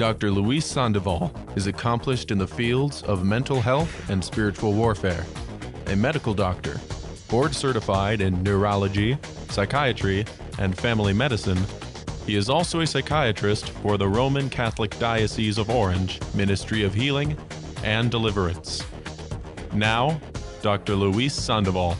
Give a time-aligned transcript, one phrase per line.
[0.00, 0.30] Dr.
[0.30, 5.26] Luis Sandoval is accomplished in the fields of mental health and spiritual warfare,
[5.88, 6.80] a medical doctor,
[7.28, 9.18] board certified in neurology,
[9.50, 10.24] psychiatry,
[10.58, 11.58] and family medicine.
[12.24, 17.36] He is also a psychiatrist for the Roman Catholic Diocese of Orange Ministry of Healing
[17.84, 18.82] and Deliverance.
[19.74, 20.18] Now,
[20.62, 20.94] Dr.
[20.94, 21.94] Luis Sandoval.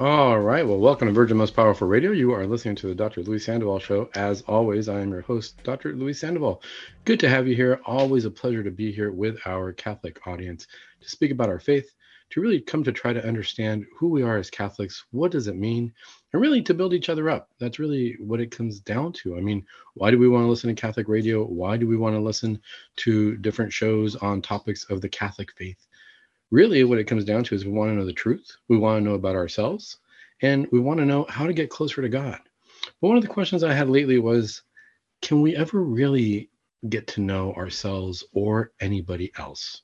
[0.00, 0.66] All right.
[0.66, 2.10] Well, welcome to Virgin Most Powerful Radio.
[2.12, 3.22] You are listening to the Dr.
[3.22, 4.10] Luis Sandoval Show.
[4.14, 5.92] As always, I am your host, Dr.
[5.92, 6.62] Luis Sandoval.
[7.04, 7.78] Good to have you here.
[7.84, 10.66] Always a pleasure to be here with our Catholic audience
[11.02, 11.94] to speak about our faith,
[12.30, 15.56] to really come to try to understand who we are as Catholics, what does it
[15.56, 15.92] mean,
[16.32, 17.50] and really to build each other up.
[17.60, 19.36] That's really what it comes down to.
[19.36, 19.64] I mean,
[19.94, 21.44] why do we want to listen to Catholic radio?
[21.44, 22.60] Why do we want to listen
[22.96, 25.86] to different shows on topics of the Catholic faith?
[26.52, 29.00] Really what it comes down to is we want to know the truth we want
[29.00, 29.98] to know about ourselves
[30.42, 32.38] and we want to know how to get closer to god.
[33.00, 34.62] But one of the questions i had lately was
[35.22, 36.50] can we ever really
[36.88, 39.82] get to know ourselves or anybody else?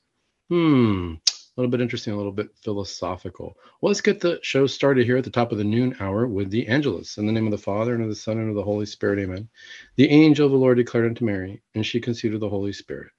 [0.49, 1.15] Hmm
[1.57, 3.57] a little bit interesting a little bit philosophical.
[3.81, 6.51] Well let's get the show started here at the top of the noon hour with
[6.51, 7.17] the angelus.
[7.17, 9.19] In the name of the father and of the son and of the holy spirit
[9.19, 9.49] amen.
[9.97, 13.11] The angel of the lord declared unto mary and she conceived of the holy spirit.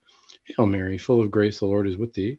[0.45, 2.39] Hail mary full of grace the lord is with thee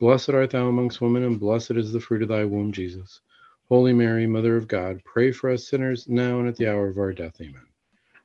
[0.00, 3.20] Blessed art thou amongst women, and blessed is the fruit of thy womb, Jesus.
[3.68, 6.98] Holy Mary, Mother of God, pray for us sinners, now and at the hour of
[6.98, 7.40] our death.
[7.40, 7.66] Amen.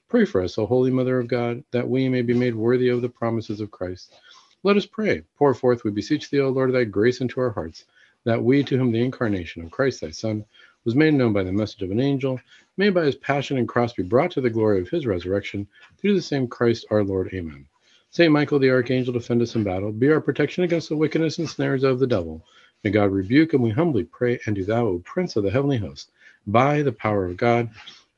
[0.07, 3.01] Pray for us, O Holy Mother of God, that we may be made worthy of
[3.01, 4.13] the promises of Christ.
[4.61, 5.23] Let us pray.
[5.35, 7.85] Pour forth, we beseech thee, O Lord, thy grace into our hearts,
[8.23, 10.45] that we, to whom the incarnation of Christ thy Son
[10.85, 12.39] was made known by the message of an angel,
[12.77, 15.67] may by his passion and cross be brought to the glory of his resurrection,
[15.97, 17.33] through the same Christ our Lord.
[17.33, 17.65] Amen.
[18.13, 19.91] Saint Michael the Archangel, defend us in battle.
[19.91, 22.45] Be our protection against the wickedness and snares of the devil.
[22.83, 25.79] May God rebuke, and we humbly pray, and do thou, O Prince of the heavenly
[25.79, 26.11] host,
[26.45, 27.71] by the power of God,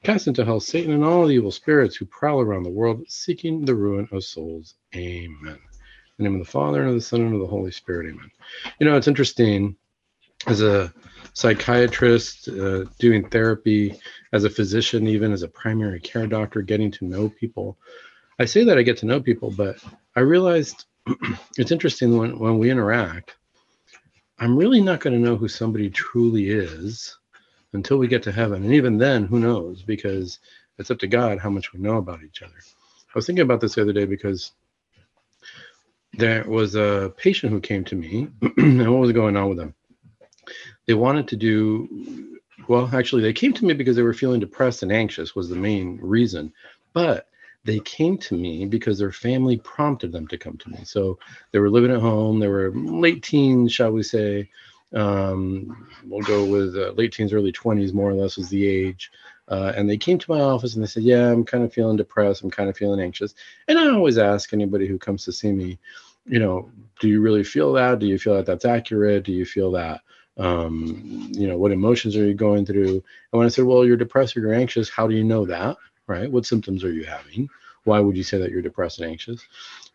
[0.03, 3.63] cast into hell Satan and all the evil spirits who prowl around the world, seeking
[3.63, 4.73] the ruin of souls.
[4.94, 5.39] Amen.
[5.45, 5.59] In
[6.17, 8.09] the name of the Father, and of the Son, and of the Holy Spirit.
[8.09, 8.31] Amen.
[8.81, 9.78] You know, it's interesting
[10.45, 10.94] as a
[11.31, 13.97] psychiatrist, uh, doing therapy,
[14.34, 17.78] as a physician, even as a primary care doctor, getting to know people.
[18.38, 19.78] I say that I get to know people, but
[20.16, 20.85] I realized
[21.57, 23.35] it's interesting when, when we interact,
[24.40, 27.18] I'm really not going to know who somebody truly is
[27.72, 28.63] until we get to heaven.
[28.63, 29.84] And even then, who knows?
[29.84, 30.40] Because
[30.78, 32.56] it's up to God how much we know about each other.
[32.57, 34.52] I was thinking about this the other day because
[36.17, 39.73] there was a patient who came to me, and what was going on with them?
[40.88, 44.84] They wanted to do, well, actually, they came to me because they were feeling depressed
[44.84, 46.52] and anxious, was the main reason.
[46.91, 47.29] But
[47.65, 50.79] they came to me because their family prompted them to come to me.
[50.83, 51.17] So
[51.51, 52.39] they were living at home.
[52.39, 54.49] They were late teens, shall we say.
[54.93, 59.11] Um, we'll go with uh, late teens, early 20s, more or less, was the age.
[59.47, 61.97] Uh, and they came to my office and they said, Yeah, I'm kind of feeling
[61.97, 62.43] depressed.
[62.43, 63.33] I'm kind of feeling anxious.
[63.67, 65.79] And I always ask anybody who comes to see me,
[66.25, 67.99] you know, do you really feel that?
[67.99, 69.25] Do you feel that that's accurate?
[69.25, 70.01] Do you feel that?
[70.37, 72.93] Um, you know, what emotions are you going through?
[72.93, 75.77] And when I said, Well, you're depressed or you're anxious, how do you know that?
[76.07, 76.31] Right?
[76.31, 77.49] What symptoms are you having?
[77.83, 79.45] Why would you say that you're depressed and anxious?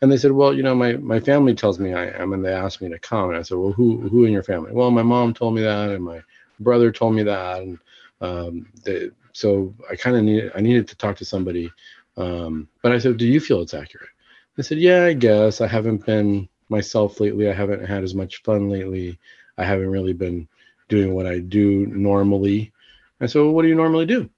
[0.00, 2.52] And they said, well, you know, my, my family tells me I am, and they
[2.52, 3.30] asked me to come.
[3.30, 4.72] And I said, well, who who in your family?
[4.72, 6.22] Well, my mom told me that, and my
[6.60, 7.78] brother told me that, and
[8.20, 11.70] um, they, so I kind of needed I needed to talk to somebody.
[12.16, 14.08] Um, but I said, do you feel it's accurate?
[14.56, 17.48] They said, yeah, I guess I haven't been myself lately.
[17.48, 19.18] I haven't had as much fun lately.
[19.58, 20.48] I haven't really been
[20.88, 22.72] doing what I do normally.
[23.20, 24.30] I said, well, what do you normally do?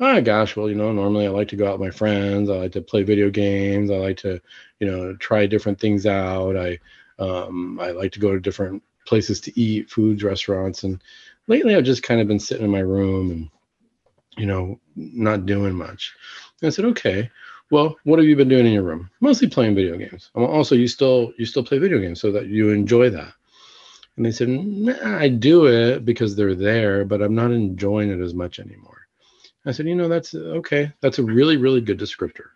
[0.00, 2.50] Oh gosh, well, you know, normally I like to go out with my friends.
[2.50, 3.90] I like to play video games.
[3.90, 4.40] I like to,
[4.80, 6.56] you know, try different things out.
[6.56, 6.78] I,
[7.18, 10.84] um, I like to go to different places to eat, foods, restaurants.
[10.84, 11.02] And
[11.46, 13.50] lately I've just kind of been sitting in my room and,
[14.36, 16.14] you know, not doing much.
[16.60, 17.30] And I said, okay,
[17.70, 19.10] well, what have you been doing in your room?
[19.20, 20.30] Mostly playing video games.
[20.34, 23.32] Also, you still, you still play video games so that you enjoy that.
[24.16, 28.20] And they said, nah, I do it because they're there, but I'm not enjoying it
[28.20, 28.95] as much anymore.
[29.66, 30.92] I said, you know, that's okay.
[31.00, 32.46] That's a really, really good descriptor.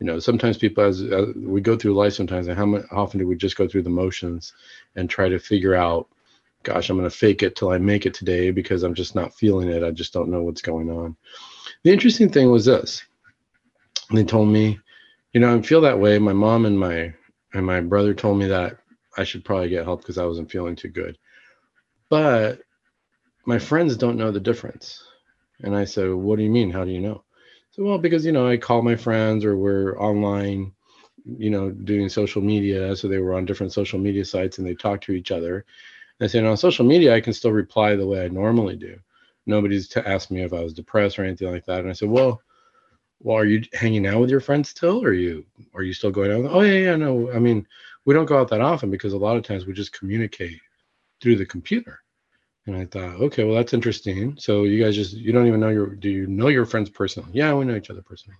[0.00, 2.98] You know, sometimes people, as, as we go through life, sometimes, and how, much, how
[2.98, 4.52] often do we just go through the motions
[4.96, 6.08] and try to figure out,
[6.64, 9.34] gosh, I'm going to fake it till I make it today because I'm just not
[9.34, 9.84] feeling it.
[9.84, 11.16] I just don't know what's going on.
[11.84, 13.04] The interesting thing was this.
[14.12, 14.78] They told me,
[15.32, 16.18] you know, I feel that way.
[16.18, 17.14] My mom and my
[17.54, 18.78] and my brother told me that
[19.16, 21.16] I should probably get help because I wasn't feeling too good.
[22.08, 22.60] But
[23.46, 25.02] my friends don't know the difference.
[25.62, 26.70] And I said, What do you mean?
[26.70, 27.24] How do you know?
[27.70, 30.72] So, well, because, you know, I call my friends or we're online,
[31.24, 32.96] you know, doing social media.
[32.96, 35.64] So they were on different social media sites and they talk to each other.
[36.18, 38.98] And I said, on social media, I can still reply the way I normally do.
[39.44, 41.80] Nobody's to ask me if I was depressed or anything like that.
[41.80, 42.40] And I said, well,
[43.20, 45.04] well, are you hanging out with your friends still?
[45.04, 45.44] Or are you,
[45.74, 46.50] are you still going out?
[46.50, 47.30] Oh yeah, yeah, no.
[47.32, 47.66] I mean,
[48.04, 50.60] we don't go out that often because a lot of times we just communicate
[51.20, 52.00] through the computer.
[52.66, 54.36] And I thought, okay, well, that's interesting.
[54.38, 57.30] So you guys just, you don't even know your, do you know your friends personally?
[57.32, 58.38] Yeah, we know each other personally.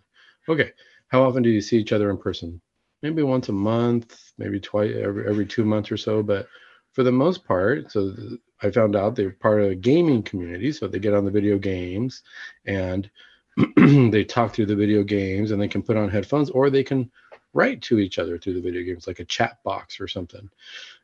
[0.49, 0.73] Okay.
[1.08, 2.61] How often do you see each other in person?
[3.02, 6.23] Maybe once a month, maybe twice, every, every two months or so.
[6.25, 6.49] But
[6.93, 8.14] for the most part, so
[8.62, 10.73] I found out they're part of a gaming community.
[10.73, 12.23] So they get on the video games
[12.67, 13.08] and
[13.76, 17.11] they talk through the video games and they can put on headphones or they can
[17.55, 20.50] write to each other through the video games, like a chat box or something.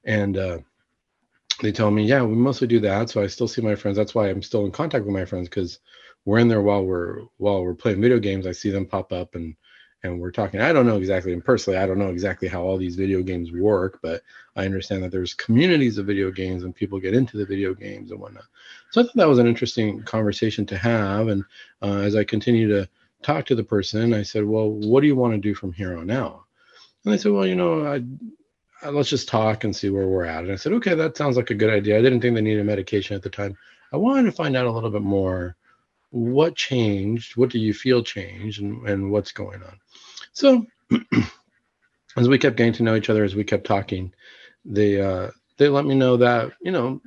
[0.05, 0.59] And, uh,
[1.63, 3.09] they tell me, yeah, we mostly do that.
[3.09, 3.97] So I still see my friends.
[3.97, 5.79] That's why I'm still in contact with my friends because
[6.25, 8.47] we're in there while we're while we're playing video games.
[8.47, 9.55] I see them pop up and
[10.03, 10.61] and we're talking.
[10.61, 13.53] I don't know exactly, and personally, I don't know exactly how all these video games
[13.53, 14.23] work, but
[14.57, 18.11] I understand that there's communities of video games and people get into the video games
[18.11, 18.45] and whatnot.
[18.91, 21.29] So I thought that was an interesting conversation to have.
[21.29, 21.45] And
[21.81, 22.89] uh, as I continue to
[23.23, 25.97] talk to the person, I said, "Well, what do you want to do from here
[25.97, 26.43] on out?"
[27.05, 28.03] And they said, "Well, you know, I
[28.91, 30.45] let's just talk and see where we're at.
[30.45, 31.99] And I said, okay, that sounds like a good idea.
[31.99, 33.57] I didn't think they needed medication at the time.
[33.93, 35.57] I wanted to find out a little bit more
[36.11, 39.79] what changed, what do you feel changed, and, and what's going on.
[40.33, 40.67] So
[42.17, 44.13] as we kept getting to know each other, as we kept talking,
[44.65, 47.01] they uh, they let me know that you know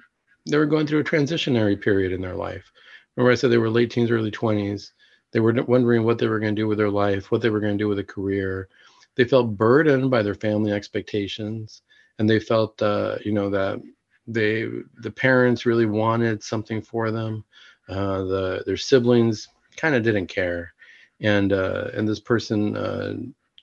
[0.50, 2.72] they were going through a transitionary period in their life.
[3.16, 4.94] Remember, I said they were late teens, early twenties.
[5.32, 7.60] They were wondering what they were going to do with their life, what they were
[7.60, 8.70] going to do with a career
[9.16, 11.82] they felt burdened by their family expectations
[12.20, 13.82] and they felt uh, you know that
[14.28, 14.68] they
[15.02, 17.44] the parents really wanted something for them.
[17.88, 19.48] Uh, the their siblings
[19.78, 20.74] kind of didn't care.
[21.22, 23.14] And uh, and this person uh,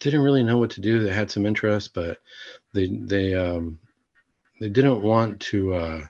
[0.00, 1.02] didn't really know what to do.
[1.02, 2.19] They had some interest but
[2.72, 3.78] they they um,
[4.60, 6.00] they didn't want to uh,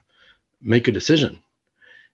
[0.61, 1.41] make a decision.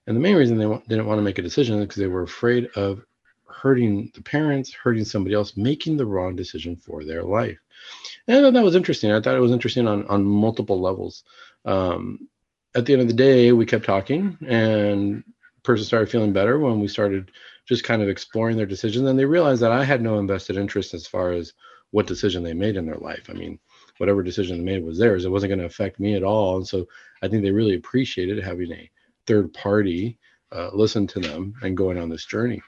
[0.06, 2.22] And the main reason they didn't want to make a decision is because they were
[2.22, 3.04] afraid of
[3.52, 7.58] hurting the parents, hurting somebody else, making the wrong decision for their life.
[8.26, 9.12] And that was interesting.
[9.12, 11.24] I thought it was interesting on, on multiple levels.
[11.64, 12.28] Um,
[12.74, 15.24] at the end of the day, we kept talking, and
[15.62, 17.30] person started feeling better when we started
[17.66, 19.08] just kind of exploring their decisions.
[19.08, 21.52] And they realized that I had no invested interest as far as
[21.90, 23.28] what decision they made in their life.
[23.28, 23.58] I mean,
[23.98, 25.24] whatever decision they made was theirs.
[25.24, 26.56] It wasn't going to affect me at all.
[26.56, 26.86] And so
[27.22, 28.90] I think they really appreciated having a
[29.26, 30.18] third party
[30.52, 32.62] uh, listen to them and going on this journey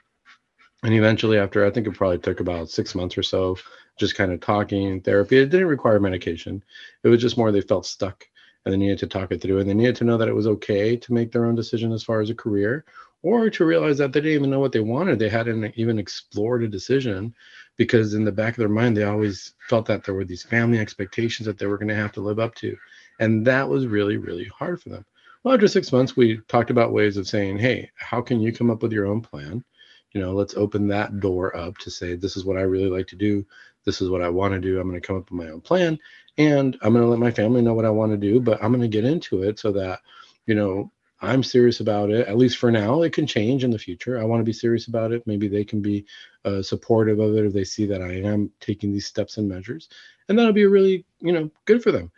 [0.82, 3.56] and eventually after i think it probably took about six months or so
[3.99, 5.38] just kind of talking therapy.
[5.38, 6.62] It didn't require medication.
[7.02, 8.26] It was just more they felt stuck
[8.64, 10.46] and they needed to talk it through and they needed to know that it was
[10.46, 12.84] okay to make their own decision as far as a career
[13.23, 15.19] or to realize that they didn't even know what they wanted.
[15.19, 17.34] They hadn't even explored a decision
[17.76, 20.79] because in the back of their mind they always felt that there were these family
[20.79, 22.76] expectations that they were going to have to live up to.
[23.20, 25.05] And that was really really hard for them.
[25.44, 28.70] Well after six months we talked about ways of saying hey how can you come
[28.70, 29.64] up with your own plan
[30.12, 33.06] you know let's open that door up to say this is what i really like
[33.08, 33.46] to do.
[33.84, 34.78] This is what i want to do.
[34.81, 35.98] I'm going to come up with my own plan
[36.38, 38.70] and i'm going to let my family know what i want to do but i'm
[38.72, 40.00] going to get into it so that
[40.46, 40.90] you know
[41.20, 42.26] i'm serious about it.
[42.26, 44.19] At least for now it can change in the future.
[44.19, 45.26] I want to be serious about it.
[45.26, 46.04] Maybe they can be
[46.44, 49.88] uh, supportive of it if they see that i am taking these steps and measures
[50.28, 52.10] and that'll be really you know good for them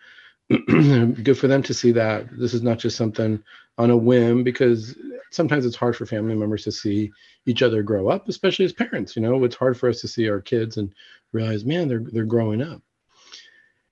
[0.69, 3.43] good for them to see that this is not just something
[3.79, 4.97] on a whim because
[5.31, 7.11] sometimes it's hard for family members to see
[7.47, 9.17] each other grow up, especially as parents.
[9.17, 10.95] You know, it's hard for us to see our kids and
[11.33, 12.83] realize, man, they're they're growing up.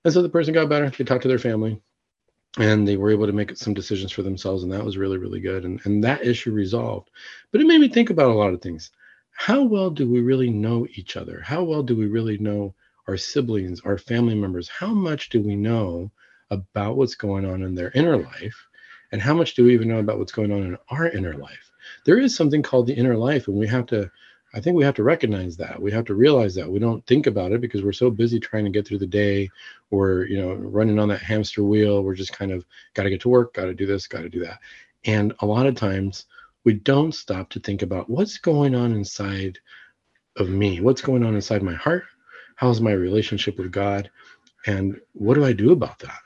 [0.05, 0.89] And so the person got better.
[0.89, 1.81] They talked to their family,
[2.57, 5.39] and they were able to make some decisions for themselves, and that was really really
[5.39, 5.65] good.
[5.65, 7.09] And and that issue resolved.
[7.51, 8.91] But it made me think about a lot of things.
[9.31, 11.41] How well do we really know each other?
[11.41, 12.75] How well do we really know
[13.07, 14.69] our siblings, our family members?
[14.69, 16.11] How much do we know
[16.53, 18.67] about what's going on in their inner life?
[19.11, 21.71] And how much do we even know about what's going on in our inner life?
[22.05, 24.09] There is something called the inner life, and we have to,
[24.55, 25.81] I think we have to recognize that.
[25.81, 26.71] We have to realize that.
[26.71, 29.49] We don't think about it because we're so busy trying to get through the day
[29.91, 32.03] or, you know, running on that hamster wheel.
[32.03, 34.29] We're just kind of got to get to work, got to do this, got to
[34.29, 34.59] do that.
[35.05, 36.25] And a lot of times
[36.63, 39.59] we don't stop to think about what's going on inside
[40.37, 42.05] of me, what's going on inside my heart,
[42.55, 44.09] how's my relationship with God,
[44.65, 46.19] and what do I do about that?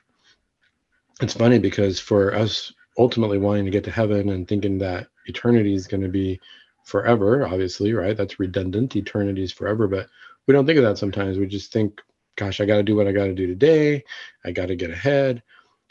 [1.22, 5.74] It's funny because for us ultimately wanting to get to heaven and thinking that eternity
[5.74, 6.40] is going to be
[6.84, 8.16] forever, obviously, right?
[8.16, 8.96] That's redundant.
[8.96, 10.08] Eternity is forever, but
[10.46, 11.38] we don't think of that sometimes.
[11.38, 12.02] We just think
[12.38, 14.04] gosh, I got to do what I got to do today.
[14.46, 15.44] I got to get ahead.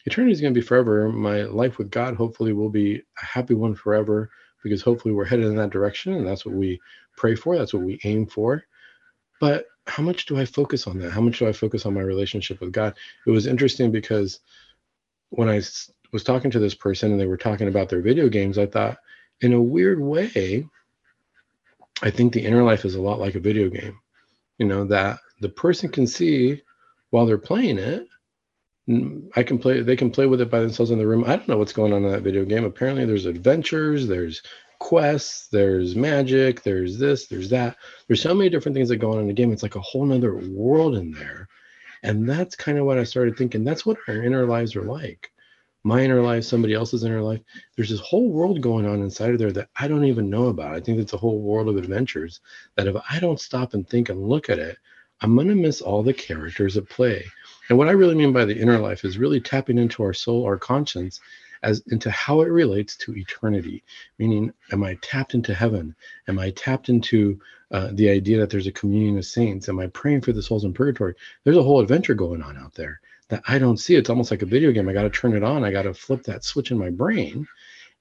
[0.07, 1.09] Eternity is going to be forever.
[1.11, 4.31] My life with God hopefully will be a happy one forever
[4.63, 6.81] because hopefully we're headed in that direction and that's what we
[7.17, 7.59] pray for.
[7.59, 8.63] That's what we aim for.
[9.41, 11.11] But how much do I focus on that?
[11.11, 12.95] How much do I focus on my relationship with God?
[13.27, 14.41] It was interesting because
[15.31, 15.63] when I
[16.13, 18.99] was talking to this person and they were talking about their video games, I thought,
[19.41, 20.67] in a weird way,
[22.03, 23.99] I think the inner life is a lot like a video game.
[24.59, 26.63] You know, that the person can see
[27.11, 28.07] while they're playing it.
[29.35, 31.25] I can play, they can play with it by themselves in the room.
[31.25, 32.65] I don't know what's going on in that video game.
[32.65, 34.43] Apparently, there's adventures, there's
[34.79, 37.77] quests, there's magic, there's this, there's that.
[38.07, 39.53] There's so many different things that go on in the game.
[39.53, 41.49] It's like a whole nother world in there.
[42.07, 43.65] And that's kind of what I started thinking.
[43.65, 45.31] That's what our inner lives are like
[45.87, 47.41] my inner life, somebody else's inner life.
[47.77, 50.75] There's this whole world going on inside of there that I don't even know about.
[50.75, 52.41] I think it's a whole world of adventures
[52.75, 54.79] that if I don't stop and think and look at it,
[55.21, 57.25] I'm going to miss all the characters at play.
[57.69, 60.45] And what I really mean by the inner life is really tapping into our soul,
[60.45, 61.21] our conscience,
[61.63, 63.83] as into how it relates to eternity.
[64.19, 65.95] Meaning, am I tapped into heaven?
[66.29, 69.69] Am I tapped into uh, the idea that there's a communion of saints?
[69.69, 71.15] Am I praying for the souls in purgatory?
[71.45, 73.95] There's a whole adventure going on out there that I don't see.
[73.95, 74.89] It's almost like a video game.
[74.89, 75.65] I got to turn it on.
[75.65, 77.47] I got to flip that switch in my brain,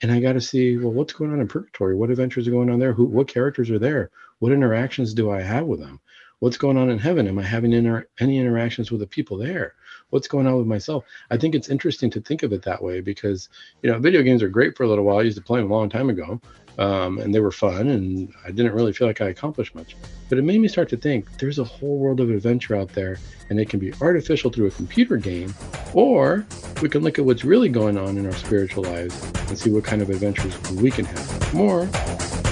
[0.02, 1.96] and I got to see well what's going on in purgatory.
[1.96, 2.94] What adventures are going on there?
[2.94, 3.06] Who?
[3.06, 4.12] What characters are there?
[4.40, 6.00] What interactions do I have with them?
[6.46, 7.28] What's going on in heaven?
[7.28, 9.74] Am I having inter- any interactions with the people there?
[10.12, 11.04] What's going on with myself?
[11.32, 13.50] I think it's interesting to think of it that way because
[13.82, 15.18] you know video games are great for a little while.
[15.18, 16.40] I used to play them a long time ago,
[16.78, 19.98] um, and they were fun, and I didn't really feel like I accomplished much.
[20.30, 23.18] But it made me start to think there's a whole world of adventure out there,
[23.50, 25.52] and it can be artificial through a computer game,
[25.96, 26.46] or
[26.80, 29.84] we can look at what's really going on in our spiritual lives and see what
[29.84, 31.54] kind of adventures we can have.
[31.56, 31.90] More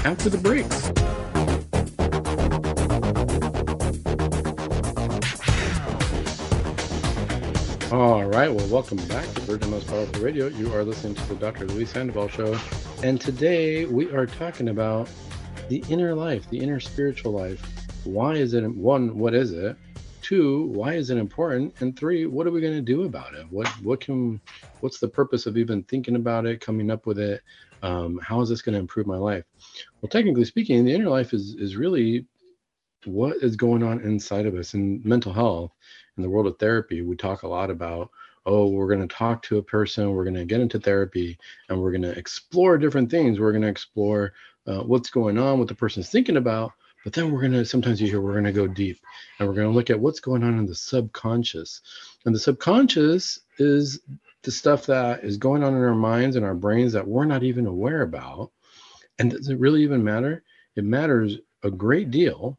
[0.03, 0.65] after the break.
[7.93, 8.51] All right.
[8.51, 10.47] Well, welcome back to Virgin Most Powerful Radio.
[10.47, 11.67] You are listening to the Dr.
[11.67, 12.59] Luis Sandoval Show.
[13.03, 15.07] And today we are talking about
[15.69, 17.63] the inner life, the inner spiritual life.
[18.03, 19.77] Why is it, one, what is it?
[20.23, 21.75] Two, why is it important?
[21.81, 23.45] And three, what are we going to do about it?
[23.51, 24.41] What, what can,
[24.79, 27.43] what's the purpose of even thinking about it, coming up with it?
[27.83, 29.43] Um, how is this going to improve my life?
[30.01, 32.25] Well, technically speaking, the inner life is, is really
[33.05, 35.71] what is going on inside of us in mental health
[36.17, 38.09] in the world of therapy, we talk a lot about,
[38.45, 41.37] oh, we're going to talk to a person, we're going to get into therapy,
[41.69, 43.39] and we're going to explore different things.
[43.39, 44.33] We're going to explore
[44.67, 46.71] uh, what's going on, what the person's thinking about.
[47.03, 48.99] But then we're going to, sometimes you hear, we're going to go deep
[49.37, 51.81] and we're going to look at what's going on in the subconscious.
[52.25, 53.99] And the subconscious is
[54.43, 57.43] the stuff that is going on in our minds and our brains that we're not
[57.43, 58.51] even aware about.
[59.19, 60.43] And does it really even matter?
[60.75, 62.57] It matters a great deal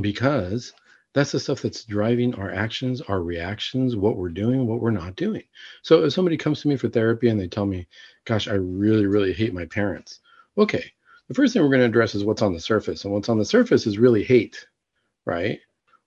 [0.00, 0.72] because
[1.14, 5.16] that's the stuff that's driving our actions, our reactions, what we're doing, what we're not
[5.16, 5.42] doing.
[5.82, 7.88] So if somebody comes to me for therapy and they tell me,
[8.24, 10.20] gosh, I really, really hate my parents.
[10.56, 10.92] Okay.
[11.28, 13.04] The first thing we're going to address is what's on the surface.
[13.04, 14.66] And what's on the surface is really hate,
[15.24, 15.60] right?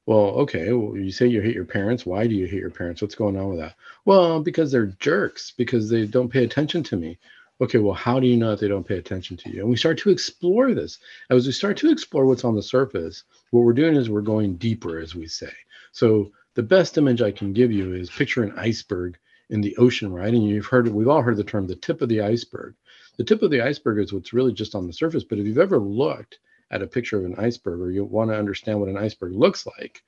[0.06, 0.72] Well, okay.
[0.72, 2.06] Well, you say you hate your parents.
[2.06, 3.02] Why do you hate your parents?
[3.02, 3.76] What's going on with that?
[4.06, 7.20] Well, because they're jerks, because they don't pay attention to me
[7.62, 9.62] okay, well, how do you know that they don't pay attention to you?
[9.62, 10.98] And we start to explore this.
[11.30, 14.58] As we start to explore what's on the surface, what we're doing is we're going
[14.58, 15.52] deeper, as we say.
[15.92, 19.18] So the best image I can give you is picture an iceberg
[19.52, 20.34] in the ocean, right?
[20.34, 22.74] And you've heard, we've all heard the term the tip of the iceberg.
[23.18, 25.24] The tip of the iceberg is what's really just on the surface.
[25.24, 26.40] But if you've ever looked
[26.72, 29.68] at a picture of an iceberg or you want to understand what an iceberg looks
[29.68, 30.02] like,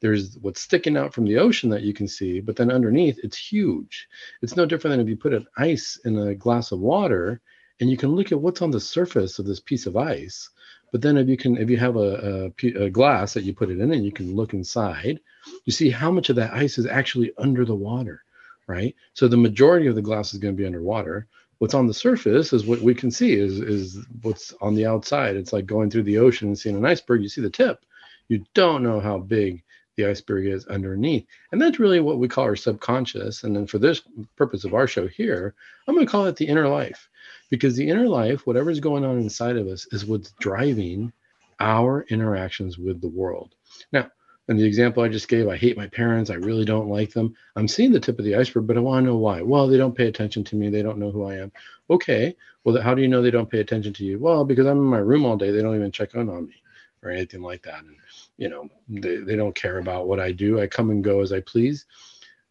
[0.00, 3.36] there's what's sticking out from the ocean that you can see, but then underneath it's
[3.36, 4.08] huge.
[4.42, 7.40] It's no different than if you put an ice in a glass of water
[7.80, 10.50] and you can look at what's on the surface of this piece of ice.
[10.90, 13.70] But then if you can, if you have a, a, a glass that you put
[13.70, 15.20] it in and you can look inside,
[15.64, 18.22] you see how much of that ice is actually under the water,
[18.66, 18.94] right?
[19.12, 21.26] So the majority of the glass is going to be underwater.
[21.58, 25.36] What's on the surface is what we can see is is what's on the outside.
[25.36, 27.22] It's like going through the ocean and seeing an iceberg.
[27.22, 27.84] You see the tip.
[28.28, 29.64] You don't know how big
[29.98, 31.26] the iceberg is underneath.
[31.52, 33.42] And that's really what we call our subconscious.
[33.42, 34.00] And then for this
[34.36, 35.54] purpose of our show here,
[35.86, 37.08] I'm going to call it the inner life
[37.50, 41.12] because the inner life, whatever's going on inside of us, is what's driving
[41.58, 43.56] our interactions with the world.
[43.92, 44.10] Now,
[44.46, 46.30] in the example I just gave, I hate my parents.
[46.30, 47.34] I really don't like them.
[47.56, 49.42] I'm seeing the tip of the iceberg, but I want to know why.
[49.42, 50.70] Well, they don't pay attention to me.
[50.70, 51.52] They don't know who I am.
[51.90, 52.36] Okay.
[52.62, 54.20] Well, how do you know they don't pay attention to you?
[54.20, 55.50] Well, because I'm in my room all day.
[55.50, 56.62] They don't even check in on me
[57.02, 57.80] or anything like that.
[57.80, 57.96] And
[58.38, 61.32] you know they, they don't care about what i do i come and go as
[61.32, 61.84] i please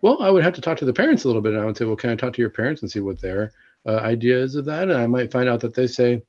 [0.02, 1.78] well i would have to talk to the parents a little bit and i would
[1.78, 3.52] say well can i talk to your parents and see what their
[3.88, 6.22] uh, idea is of that and i might find out that they say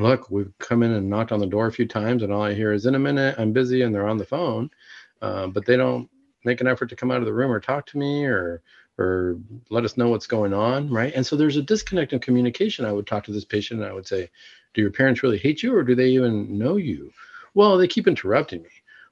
[0.00, 2.54] look we've come in and knocked on the door a few times and all i
[2.54, 4.68] hear is in a minute i'm busy and they're on the phone
[5.22, 6.08] uh, but they don't
[6.44, 8.62] make an effort to come out of the room or talk to me or
[8.98, 9.38] or
[9.70, 11.12] let us know what's going on, right?
[11.14, 12.84] And so there's a disconnect in communication.
[12.84, 14.28] I would talk to this patient and I would say,
[14.74, 17.12] Do your parents really hate you or do they even know you?
[17.54, 18.70] Well, they keep interrupting me.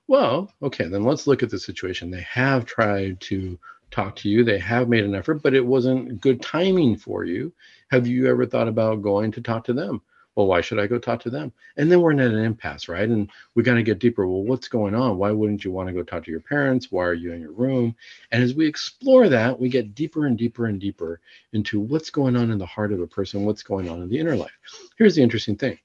[0.09, 2.11] Well, okay, then let's look at the situation.
[2.11, 3.59] They have tried to
[3.91, 7.53] talk to you, they have made an effort, but it wasn't good timing for you.
[7.91, 10.03] Have you ever thought about going to talk to them?
[10.37, 11.51] well, why should I go talk to them?
[11.79, 13.09] And then we're in an impasse, right?
[13.09, 14.29] And we got to get deeper.
[14.29, 15.17] Well, what's going on?
[15.17, 16.93] Why wouldn't you want to go talk to your parents?
[16.93, 17.97] Why are you in your room?
[18.31, 21.21] And as we explore that, we get deeper and deeper and deeper
[21.55, 24.19] into what's going on in the heart of a person, what's going on in the
[24.19, 24.53] inner life.
[24.99, 25.79] Here's the interesting thing.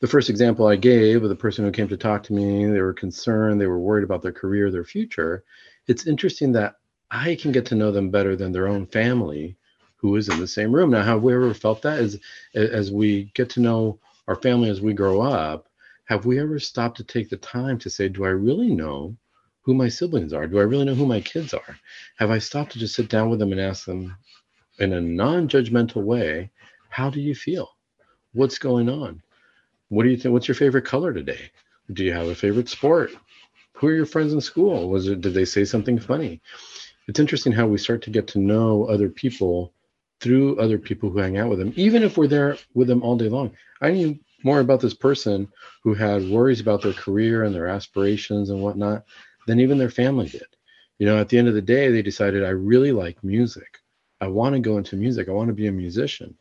[0.00, 2.80] The first example I gave of the person who came to talk to me, they
[2.80, 5.44] were concerned, they were worried about their career, their future.
[5.88, 6.76] It's interesting that
[7.10, 9.58] I can get to know them better than their own family
[9.96, 10.90] who is in the same room.
[10.90, 12.18] Now, have we ever felt that as
[12.54, 15.68] as we get to know our family as we grow up?
[16.06, 19.14] Have we ever stopped to take the time to say, do I really know
[19.60, 20.46] who my siblings are?
[20.46, 21.76] Do I really know who my kids are?
[22.16, 24.16] Have I stopped to just sit down with them and ask them
[24.78, 26.50] in a non-judgmental way,
[26.88, 27.76] how do you feel?
[28.32, 29.22] What's going on?
[29.90, 30.32] What do you think?
[30.32, 31.50] What's your favorite color today?
[31.92, 33.10] Do you have a favorite sport?
[33.74, 34.88] Who are your friends in school?
[34.88, 36.40] Was it did they say something funny?
[37.08, 39.74] It's interesting how we start to get to know other people
[40.20, 43.16] through other people who hang out with them, even if we're there with them all
[43.16, 43.50] day long.
[43.80, 45.48] I knew more about this person
[45.82, 49.04] who had worries about their career and their aspirations and whatnot
[49.48, 50.46] than even their family did.
[50.98, 53.78] You know, at the end of the day, they decided, I really like music.
[54.20, 55.28] I want to go into music.
[55.28, 56.36] I want to be a musician.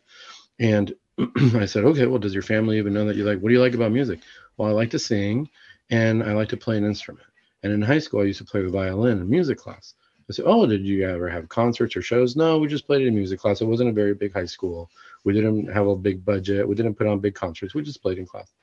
[0.60, 0.94] And
[1.56, 3.62] I said, okay, well, does your family even know that you like, what do you
[3.62, 4.20] like about music?
[4.58, 5.50] Well, I like to sing
[5.90, 7.26] and I like to play an instrument.
[7.64, 9.96] And in high school, I used to play the violin in music class.
[10.30, 13.16] I said, "Oh, did you ever have concerts or shows?" No, we just played in
[13.16, 13.62] music class.
[13.62, 14.90] It wasn't a very big high school.
[15.24, 16.68] We didn't have a big budget.
[16.68, 17.74] We didn't put on big concerts.
[17.74, 18.54] We just played in class.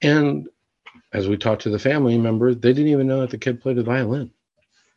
[0.00, 0.48] And
[1.12, 3.76] as we talked to the family members, they didn't even know that the kid played
[3.76, 4.30] the violin.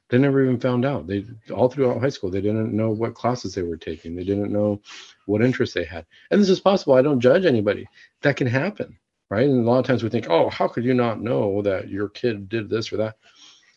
[0.10, 1.08] They never even found out.
[1.08, 4.16] They all throughout high school, they didn't know what classes they were taking.
[4.16, 4.82] They didn't know
[5.26, 6.06] what interests they had.
[6.32, 6.96] And this is possible.
[6.96, 7.88] I don't judge anybody.
[8.22, 8.98] That can happen,
[9.30, 9.48] right?
[9.48, 12.10] And a lot of times we think, "Oh, how could you not know that your
[12.10, 13.16] kid did this or that?"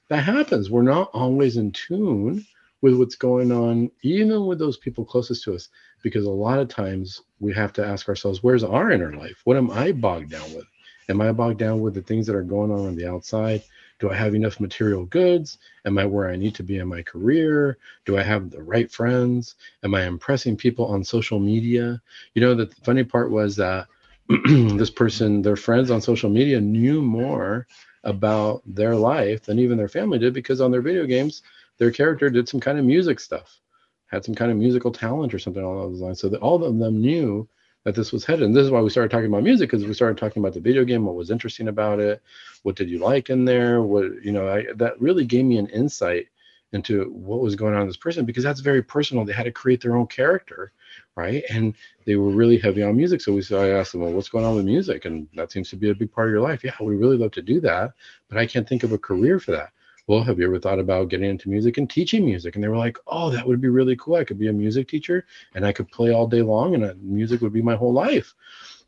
[0.09, 0.71] that happens.
[0.71, 2.45] We're not always in tune
[2.83, 5.69] with what's going on, even with those people closest to us,
[6.03, 9.41] because a lot of times we have to ask ourselves, where's our inner life?
[9.45, 10.67] What am I bogged down with?
[11.09, 13.63] Am I bogged down with the things that are going on on the outside?
[14.03, 15.59] Do I have enough material goods?
[15.85, 17.79] Am I where I need to be in my career?
[18.05, 19.55] Do I have the right friends?
[19.85, 22.03] Am I impressing people on social media?
[22.35, 23.87] You know, the funny part was that
[24.49, 27.69] this person, their friends on social media knew more
[28.03, 31.43] about their life than even their family did because on their video games,
[31.79, 33.61] their character did some kind of music stuff,
[34.07, 36.19] had some kind of musical talent or something along those lines.
[36.19, 37.49] So that all of them knew
[37.85, 38.45] that this was headed.
[38.45, 40.61] And this is why we started talking about music because we started talking about the
[40.61, 42.23] video game, what was interesting about it,
[42.63, 45.69] what did you like in there, what you know, I, that really gave me an
[45.69, 46.29] insight
[46.73, 49.25] into what was going on in this person because that's very personal.
[49.25, 50.73] They had to create their own character
[51.17, 51.43] right?
[51.51, 51.75] And
[52.07, 53.21] they were really heavy on music.
[53.21, 55.05] So we so I asked them, well, what's going on with music?
[55.05, 56.65] And that seems to be a big part of your life.
[56.65, 57.93] Yeah, we really love to do that,
[58.29, 59.71] but I can't think of a career for that.
[60.13, 62.55] Well, have you ever thought about getting into music and teaching music?
[62.55, 64.17] And they were like, oh, that would be really cool.
[64.17, 66.93] I could be a music teacher and I could play all day long and uh,
[67.01, 68.35] music would be my whole life.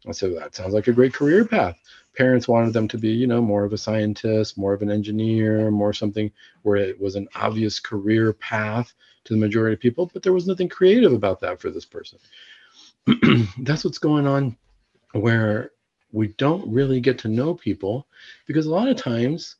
[0.06, 1.78] I said, that sounds like a great career path.
[2.14, 5.70] Parents wanted them to be, you know, more of a scientist, more of an engineer,
[5.70, 8.92] more something where it was an obvious career path
[9.24, 12.18] to the majority of people, but there was nothing creative about that for this person.
[13.60, 14.58] That's what's going on
[15.12, 15.70] where
[16.12, 18.08] we don't really get to know people
[18.46, 19.56] because a lot of times,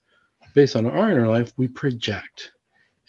[0.55, 2.53] based on our inner life, we project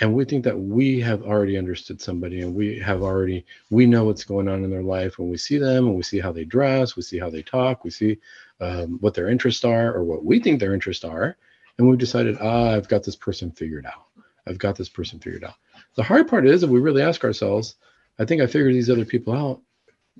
[0.01, 4.03] and we think that we have already understood somebody and we have already we know
[4.03, 6.43] what's going on in their life when we see them and we see how they
[6.43, 8.17] dress we see how they talk we see
[8.59, 11.37] um, what their interests are or what we think their interests are
[11.77, 14.07] and we've decided ah i've got this person figured out
[14.47, 15.55] i've got this person figured out
[15.95, 17.75] the hard part is if we really ask ourselves,
[18.19, 19.61] I think I figured these other people out.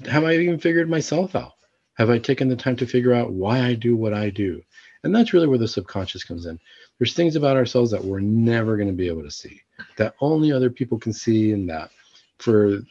[0.10, 1.54] Have I even figured myself out?
[1.96, 4.62] Have I taken the time to figure out why I do what I do?
[5.04, 6.60] And that's really where the subconscious comes in.
[6.98, 9.62] There's things about ourselves that we're never going to be able to see,
[9.98, 11.92] that only other people can see, and that
[12.40, 12.82] for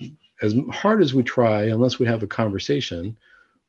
[0.42, 3.16] as hard as we try, unless we have a conversation,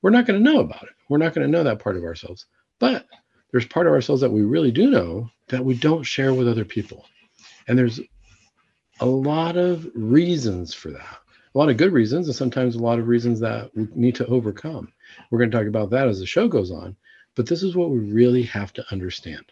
[0.01, 0.89] we're not going to know about it.
[1.09, 2.45] We're not going to know that part of ourselves.
[2.79, 3.05] But
[3.51, 6.65] there's part of ourselves that we really do know that we don't share with other
[6.65, 7.05] people.
[7.67, 7.99] And there's
[8.99, 11.17] a lot of reasons for that.
[11.53, 14.27] A lot of good reasons, and sometimes a lot of reasons that we need to
[14.27, 14.91] overcome.
[15.29, 16.95] We're going to talk about that as the show goes on,
[17.35, 19.45] but this is what we really have to understand.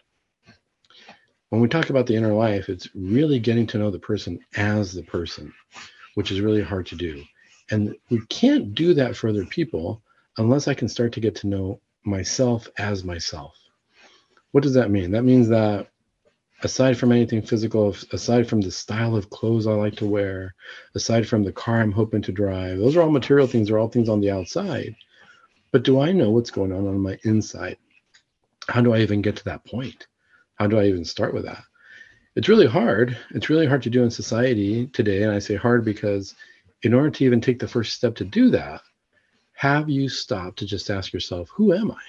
[1.50, 4.92] When we talk about the inner life, it's really getting to know the person as
[4.92, 5.52] the person,
[6.14, 7.22] which is really hard to do.
[7.70, 10.02] And we can't do that for other people
[10.36, 13.56] unless I can start to get to know myself as myself.
[14.50, 15.12] What does that mean?
[15.12, 15.88] That means that
[16.62, 20.54] aside from anything physical, aside from the style of clothes I like to wear,
[20.94, 23.88] aside from the car I'm hoping to drive, those are all material things, they're all
[23.88, 24.94] things on the outside.
[25.74, 27.78] But do I know what's going on on my inside?
[28.68, 30.06] How do I even get to that point?
[30.54, 31.64] How do I even start with that?
[32.36, 33.18] It's really hard.
[33.30, 35.24] It's really hard to do in society today.
[35.24, 36.36] And I say hard because
[36.84, 38.82] in order to even take the first step to do that,
[39.54, 42.02] have you stopped to just ask yourself, who am I?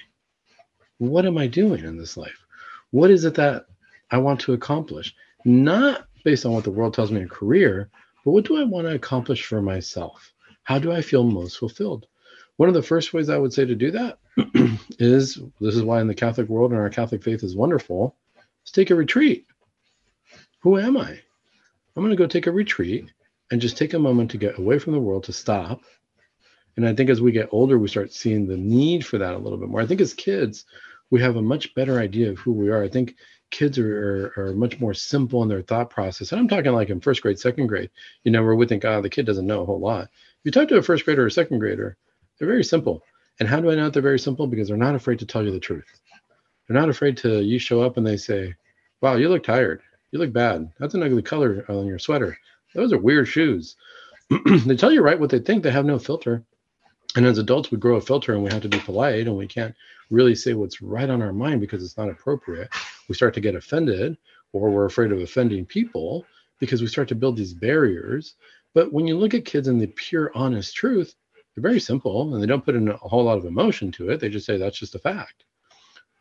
[1.00, 2.46] What am I doing in this life?
[2.92, 3.66] What is it that
[4.12, 5.16] I want to accomplish?
[5.44, 7.90] Not based on what the world tells me in career,
[8.24, 10.32] but what do I want to accomplish for myself?
[10.62, 12.06] How do I feel most fulfilled?
[12.58, 14.18] One of the first ways I would say to do that
[15.00, 18.16] is this is why in the Catholic world and our Catholic faith is wonderful,
[18.66, 19.46] is take a retreat.
[20.62, 21.20] Who am I?
[21.96, 23.12] I'm going to go take a retreat
[23.52, 25.82] and just take a moment to get away from the world to stop.
[26.78, 29.38] And I think as we get older, we start seeing the need for that a
[29.38, 29.82] little bit more.
[29.82, 30.66] I think as kids,
[31.10, 32.84] we have a much better idea of who we are.
[32.84, 33.16] I think
[33.52, 36.32] kids are, are, are, much more simple in their thought process.
[36.32, 37.92] And I'm talking like in first grade, second grade,
[38.24, 40.06] you know, where we think, oh, the kid doesn't know a whole lot.
[40.06, 40.10] If
[40.44, 41.96] you talk to a first grader or a second grader,
[42.38, 43.04] they're very simple.
[43.40, 44.48] And how do I know they're very simple?
[44.48, 45.86] Because they're not afraid to tell you the truth.
[46.68, 48.56] They're not afraid to, you show up and they say,
[49.02, 49.82] wow, you look tired.
[50.12, 50.72] You look bad.
[50.80, 52.38] That's an ugly color on your sweater.
[52.74, 53.76] Those are weird shoes.
[54.66, 55.64] they tell you right what they think.
[55.64, 56.44] They have no filter.
[57.16, 59.48] And as adults, we grow a filter and we have to be polite and we
[59.48, 59.76] can't
[60.10, 62.70] really say what's right on our mind because it's not appropriate.
[63.08, 64.18] We start to get offended
[64.54, 66.26] or we're afraid of offending people
[66.60, 68.36] because we start to build these barriers.
[68.74, 71.16] But when you look at kids in the pure, honest truth,
[71.56, 74.20] they're very simple and they don't put in a whole lot of emotion to it.
[74.20, 75.46] They just say that's just a fact.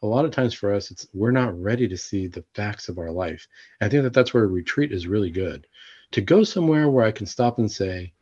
[0.03, 2.99] A lot of times for us, it's we're not ready to see the facts of
[2.99, 3.49] our life.
[3.81, 5.67] And I think that that's where retreat is really good.
[6.13, 8.13] To go somewhere where I can stop and say,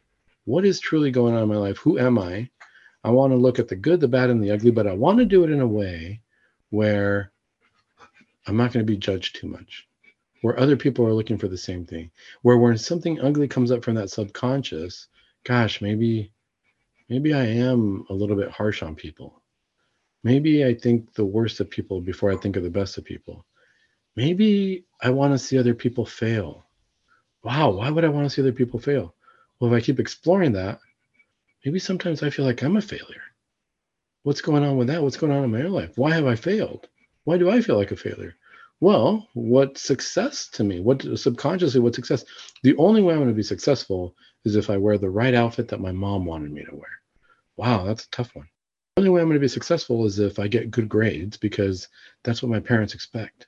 [0.45, 1.79] what is truly going on in my life?
[1.79, 2.49] Who am I?
[3.05, 5.19] I want to look at the good, the bad, and the ugly, but I want
[5.19, 6.21] to do it in a way
[6.71, 7.33] where
[8.47, 9.87] I'm not going to be judged too much,
[10.41, 12.11] where other people are looking for the same thing,
[12.43, 15.09] where when something ugly comes up from that subconscious,
[15.45, 16.33] gosh, maybe
[17.13, 19.43] maybe I am a little bit harsh on people.
[20.25, 23.45] Maybe I think the worst of people before I think of the best of people.
[24.17, 26.65] Maybe I want to see other people fail.
[27.45, 29.15] Wow, why would I want to see other people fail?
[29.61, 30.79] Well, if I keep exploring that,
[31.67, 33.27] maybe sometimes I feel like I'm a failure.
[34.23, 35.03] What's going on with that?
[35.03, 35.93] What's going on in my own life?
[35.97, 36.89] Why have I failed?
[37.25, 38.37] Why do I feel like a failure?
[38.81, 40.81] Well, what success to me?
[40.81, 42.25] What subconsciously, what success?
[42.63, 45.69] The only way I'm going to be successful is if I wear the right outfit
[45.69, 47.02] that my mom wanted me to wear.
[47.57, 48.49] Wow, that's a tough one.
[48.97, 51.89] The only way I'm going to be successful is if I get good grades because
[52.25, 53.47] that's what my parents expect.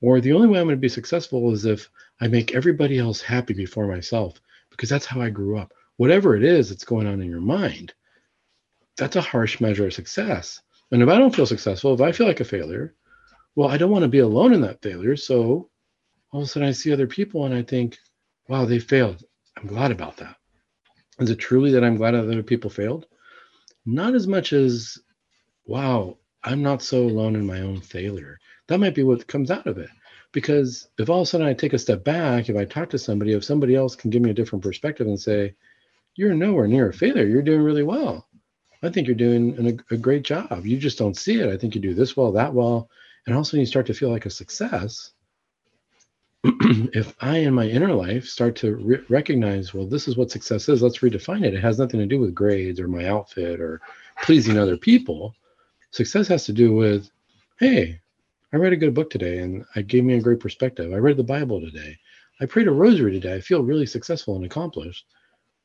[0.00, 1.88] Or the only way I'm going to be successful is if
[2.20, 4.40] I make everybody else happy before myself
[4.70, 5.72] because that's how I grew up.
[5.96, 7.94] Whatever it is that's going on in your mind,
[8.96, 10.60] that's a harsh measure of success.
[10.90, 12.94] And if I don't feel successful, if I feel like a failure,
[13.56, 15.16] well, I don't want to be alone in that failure.
[15.16, 15.70] So
[16.32, 17.98] all of a sudden I see other people and I think,
[18.48, 19.24] wow, they failed.
[19.56, 20.36] I'm glad about that.
[21.20, 23.06] Is it truly that I'm glad that other people failed?
[23.86, 24.98] Not as much as,
[25.66, 28.38] wow, I'm not so alone in my own failure.
[28.68, 29.90] That might be what comes out of it.
[30.32, 32.98] Because if all of a sudden I take a step back, if I talk to
[32.98, 35.54] somebody, if somebody else can give me a different perspective and say,
[36.16, 38.26] you're nowhere near a failure, you're doing really well.
[38.82, 40.66] I think you're doing an, a great job.
[40.66, 41.48] You just don't see it.
[41.48, 42.90] I think you do this well, that well.
[43.26, 45.12] And also, you start to feel like a success.
[46.92, 50.68] if I, in my inner life, start to re- recognize, well, this is what success
[50.68, 51.54] is, let's redefine it.
[51.54, 53.80] It has nothing to do with grades or my outfit or
[54.22, 55.34] pleasing other people.
[55.90, 57.10] Success has to do with,
[57.58, 57.98] hey,
[58.52, 60.92] I read a good book today and it gave me a great perspective.
[60.92, 61.96] I read the Bible today.
[62.42, 63.36] I prayed a rosary today.
[63.36, 65.06] I feel really successful and accomplished.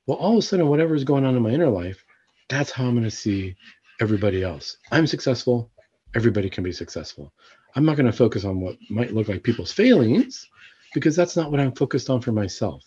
[0.06, 2.06] Well, all of a sudden, whatever is going on in my inner life,
[2.48, 3.54] that's how I'm going to see
[4.00, 4.78] everybody else.
[4.92, 5.70] I'm successful.
[6.16, 7.34] Everybody can be successful.
[7.76, 10.48] I'm not going to focus on what might look like people's failings
[10.94, 12.84] because that's not what I'm focused on for myself.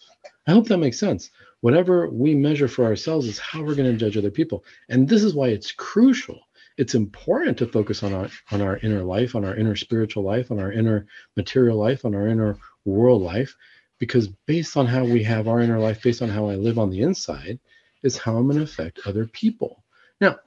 [0.47, 1.31] I hope that makes sense.
[1.61, 4.65] Whatever we measure for ourselves is how we're going to judge other people.
[4.89, 6.41] And this is why it's crucial.
[6.79, 10.51] It's important to focus on our on our inner life, on our inner spiritual life,
[10.51, 13.55] on our inner material life, on our inner world life,
[13.99, 16.91] because based on how we have our inner life, based on how I live on
[16.91, 17.61] the inside,
[18.03, 19.85] is how I'm going to affect other people.
[20.21, 20.39] Now,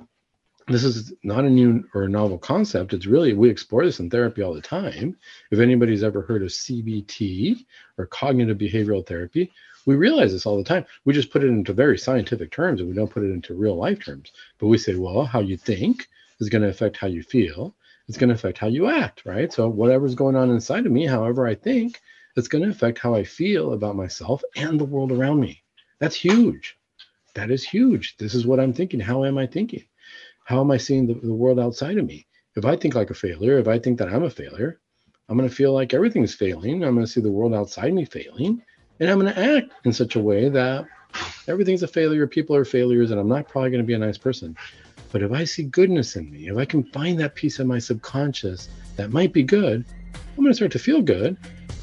[0.67, 2.93] this is not a new or a novel concept.
[2.93, 5.15] It's really, we explore this in therapy all the time.
[5.51, 7.65] If anybody's ever heard of CBT
[7.97, 9.51] or cognitive behavioral therapy,
[9.85, 10.85] we realize this all the time.
[11.05, 13.75] We just put it into very scientific terms and we don't put it into real
[13.75, 14.31] life terms.
[14.57, 16.07] But we say, well, how you think
[16.39, 17.75] is going to affect how you feel.
[18.07, 19.53] It's going to affect how you act, right?
[19.53, 22.01] So whatever's going on inside of me, however I think,
[22.35, 25.61] it's going to affect how I feel about myself and the world around me.
[25.99, 26.77] That's huge.
[27.35, 28.17] That is huge.
[28.17, 28.99] This is what I'm thinking.
[28.99, 29.83] How am I thinking?
[30.45, 32.27] How am I seeing the, the world outside of me?
[32.55, 34.79] If I think like a failure, if I think that I'm a failure,
[35.27, 36.83] I'm going to feel like everything's failing.
[36.83, 38.61] I'm going to see the world outside me failing.
[38.99, 40.85] And I'm going to act in such a way that
[41.47, 44.19] everything's a failure, people are failures, and I'm not probably going to be a nice
[44.19, 44.55] person.
[45.11, 47.79] But if I see goodness in me, if I can find that piece of my
[47.79, 51.37] subconscious that might be good, I'm going to start to feel good.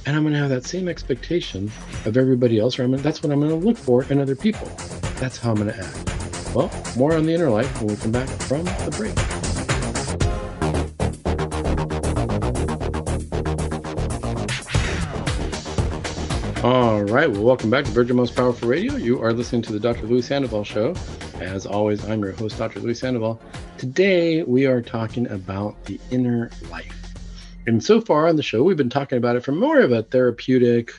[0.07, 1.68] And I'm going to have that same expectation
[2.05, 4.37] of everybody else, or I'm gonna, that's what I'm going to look for in other
[4.37, 4.68] people.
[5.16, 6.21] That's how I'm going to act.
[6.54, 9.16] Well, more on the inner life when we come back from the break.
[16.62, 17.30] All right.
[17.30, 18.96] Well, welcome back to Virgin Most Powerful Radio.
[18.96, 20.06] You are listening to the Dr.
[20.06, 20.94] Luis Sandoval Show.
[21.40, 22.80] As always, I'm your host, Dr.
[22.80, 23.40] Luis Sandoval.
[23.78, 27.14] Today, we are talking about the inner life.
[27.66, 30.02] And so far on the show, we've been talking about it from more of a
[30.02, 30.92] therapeutic,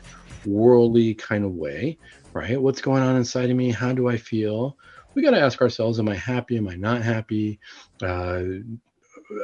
[0.47, 1.99] worldly kind of way,
[2.33, 2.59] right?
[2.59, 3.69] What's going on inside of me?
[3.69, 4.77] How do I feel?
[5.15, 6.57] We got to ask ourselves, am I happy?
[6.57, 7.59] Am I not happy?
[8.01, 8.43] Uh,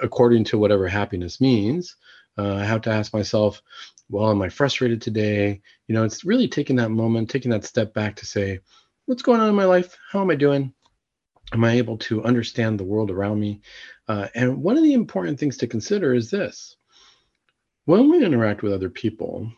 [0.01, 1.95] according to whatever happiness means.
[2.37, 3.61] Uh, I have to ask myself,
[4.09, 5.61] well, am I frustrated today?
[5.87, 8.59] You know, it's really taking that moment, taking that step back to say,
[9.05, 9.97] what's going on in my life?
[10.11, 10.73] How am I doing?
[11.51, 13.61] Am I able to understand the world around me?
[14.07, 16.75] Uh, and one of the important things to consider is this
[17.85, 19.51] when we interact with other people,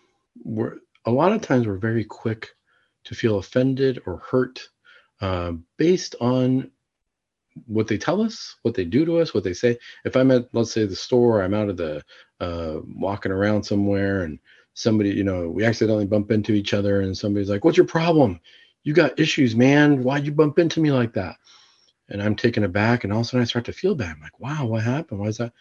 [0.44, 2.50] we're a lot of times we're very quick
[3.04, 4.70] to feel offended or hurt
[5.22, 6.72] uh, based on
[7.68, 9.78] what they tell us, what they do to us, what they say.
[10.04, 12.04] If I'm at, let's say, the store, I'm out of the
[12.40, 14.40] uh, walking around somewhere, and
[14.74, 18.40] somebody, you know, we accidentally bump into each other, and somebody's like, "What's your problem?
[18.84, 20.04] You got issues, man.
[20.04, 21.36] Why'd you bump into me like that?"
[22.10, 24.16] And I'm taken aback, and all of a sudden I start to feel bad.
[24.16, 25.20] I'm like, "Wow, what happened?
[25.20, 25.54] Why is that?"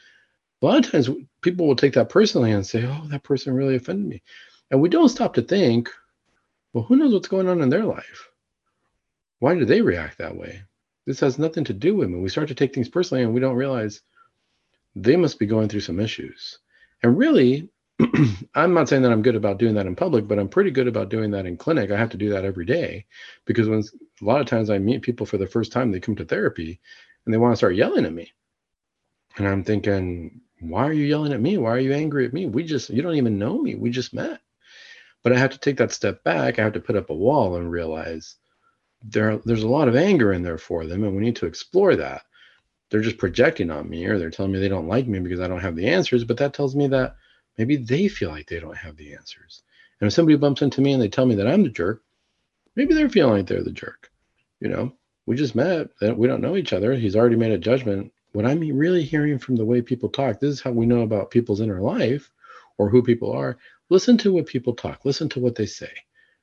[0.62, 1.10] A lot of times
[1.42, 4.22] people will take that personally and say, "Oh, that person really offended me,"
[4.70, 5.90] and we don't stop to think,
[6.72, 8.29] "Well, who knows what's going on in their life?
[9.40, 10.62] Why do they react that way?"
[11.06, 12.20] This has nothing to do with me.
[12.20, 14.00] We start to take things personally and we don't realize
[14.94, 16.58] they must be going through some issues.
[17.02, 17.68] And really,
[18.54, 20.88] I'm not saying that I'm good about doing that in public, but I'm pretty good
[20.88, 21.90] about doing that in clinic.
[21.90, 23.06] I have to do that every day
[23.44, 26.16] because when a lot of times I meet people for the first time, they come
[26.16, 26.80] to therapy
[27.24, 28.32] and they want to start yelling at me.
[29.36, 31.56] And I'm thinking, why are you yelling at me?
[31.58, 32.46] Why are you angry at me?
[32.46, 33.74] We just, you don't even know me.
[33.74, 34.40] We just met.
[35.22, 36.58] But I have to take that step back.
[36.58, 38.36] I have to put up a wall and realize
[39.02, 41.96] there there's a lot of anger in there for them and we need to explore
[41.96, 42.22] that.
[42.90, 45.48] They're just projecting on me or they're telling me they don't like me because i
[45.48, 47.16] don't have the answers but that tells me that
[47.56, 49.62] maybe they feel like they don't have the answers.
[50.00, 52.02] And if somebody bumps into me and they tell me that i'm the jerk
[52.76, 54.10] maybe they're feeling like they're the jerk
[54.60, 54.92] you know?
[55.26, 56.94] We just met we don't know each other.
[56.94, 58.12] He's already made a judgment.
[58.32, 61.30] What i'm really hearing from the way people talk this is how we know about
[61.30, 62.30] people's inner life
[62.78, 63.58] or who people are.
[63.88, 65.04] Listen to what people talk.
[65.04, 65.92] Listen to what they say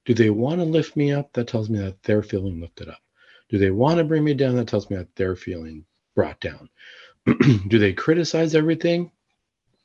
[0.08, 1.34] do they want to lift me up?
[1.34, 3.02] That tells me that they're feeling lifted up.
[3.50, 4.56] Do they want to bring me down?
[4.56, 5.84] That tells me that they're feeling
[6.16, 6.70] brought down.
[7.68, 9.12] Do they criticize everything?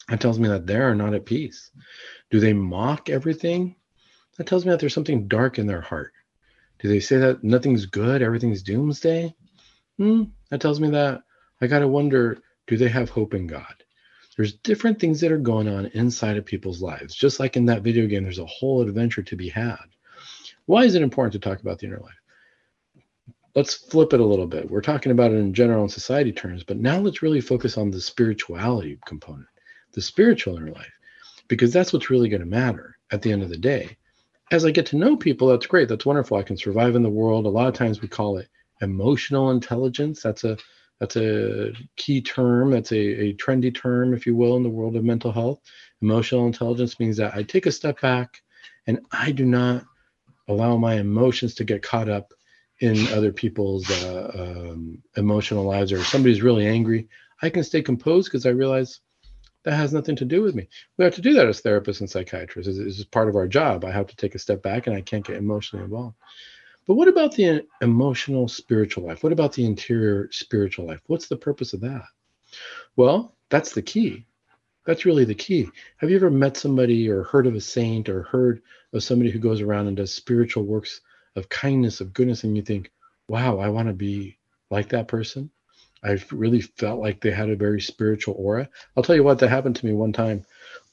[0.08, 1.72] That tells me that they are not at peace.
[2.30, 3.74] Do they mock everything?
[4.38, 6.12] That tells me that there's something dark in their heart.
[6.78, 9.34] Do they say that nothing's good, everything's doomsday?
[9.98, 11.22] Hmm, that tells me that
[11.60, 13.74] I got to wonder do they have hope in God?
[14.36, 17.12] There's different things that are going on inside of people's lives.
[17.12, 19.78] Just like in that video game, there's a whole adventure to be had.
[20.66, 22.20] Why is it important to talk about the inner life?
[23.54, 24.70] Let's flip it a little bit.
[24.70, 27.90] We're talking about it in general and society terms, but now let's really focus on
[27.90, 29.48] the spirituality component,
[29.92, 30.92] the spiritual inner life,
[31.48, 33.96] because that's what's really going to matter at the end of the day.
[34.50, 35.88] As I get to know people, that's great.
[35.88, 36.38] That's wonderful.
[36.38, 37.46] I can survive in the world.
[37.46, 38.48] A lot of times we call it
[38.80, 40.22] emotional intelligence.
[40.22, 40.56] That's a
[40.98, 42.70] that's a key term.
[42.70, 45.60] That's a, a trendy term, if you will, in the world of mental health.
[46.00, 48.40] Emotional intelligence means that I take a step back
[48.86, 49.84] and I do not
[50.48, 52.32] allow my emotions to get caught up
[52.80, 57.08] in other people's uh, um, emotional lives or if somebody's really angry
[57.42, 59.00] i can stay composed because i realize
[59.64, 60.68] that has nothing to do with me.
[60.96, 62.76] We have to do that as therapists and psychiatrists.
[62.76, 63.84] This is part of our job.
[63.84, 66.16] I have to take a step back and i can't get emotionally involved.
[66.86, 69.22] But what about the emotional spiritual life?
[69.22, 71.00] What about the interior spiritual life?
[71.06, 72.02] What's the purpose of that?
[72.96, 74.26] Well that's the key
[74.84, 75.68] that's really the key.
[75.98, 79.38] Have you ever met somebody or heard of a saint or heard of somebody who
[79.38, 81.00] goes around and does spiritual works
[81.36, 82.90] of kindness, of goodness, and you think,
[83.28, 84.38] wow, I want to be
[84.70, 85.50] like that person?
[86.04, 88.68] I really felt like they had a very spiritual aura.
[88.96, 90.44] I'll tell you what, that happened to me one time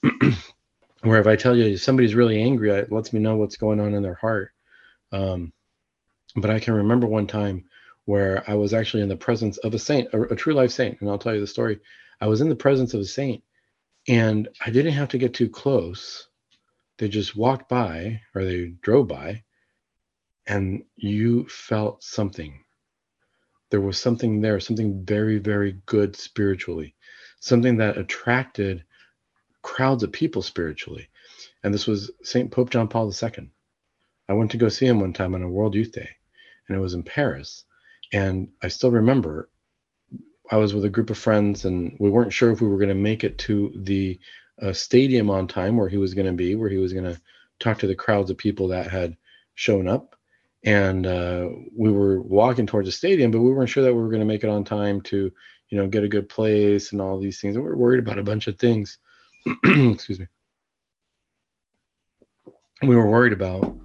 [1.02, 3.96] where if I tell you somebody's really angry, it lets me know what's going on
[3.96, 4.52] in their heart.
[5.12, 5.52] Um,
[6.36, 7.66] but I can remember one time
[8.06, 11.02] where I was actually in the presence of a saint, a, a true life saint.
[11.02, 11.80] And I'll tell you the story.
[12.22, 13.44] I was in the presence of a saint
[14.10, 16.28] and I didn't have to get too close.
[16.98, 19.44] They just walked by or they drove by,
[20.48, 22.64] and you felt something.
[23.70, 26.96] There was something there, something very, very good spiritually,
[27.40, 28.84] something that attracted
[29.62, 31.08] crowds of people spiritually.
[31.64, 32.50] And this was St.
[32.50, 33.52] Pope John Paul II.
[34.28, 36.10] I went to go see him one time on a World Youth Day,
[36.68, 37.64] and it was in Paris.
[38.12, 39.50] And I still remember
[40.50, 42.90] I was with a group of friends, and we weren't sure if we were going
[42.90, 44.20] to make it to the
[44.62, 47.20] uh, stadium on time where he was going to be, where he was going to
[47.60, 49.16] talk to the crowds of people that had
[49.56, 50.16] shown up.
[50.64, 54.10] And uh, we were walking towards the stadium, but we weren't sure that we were
[54.10, 55.32] going to make it on time to,
[55.70, 57.56] you know, get a good place and all these things.
[57.56, 58.98] And we were worried about a bunch of things.
[59.64, 60.28] Excuse me.
[62.82, 63.78] We were worried about,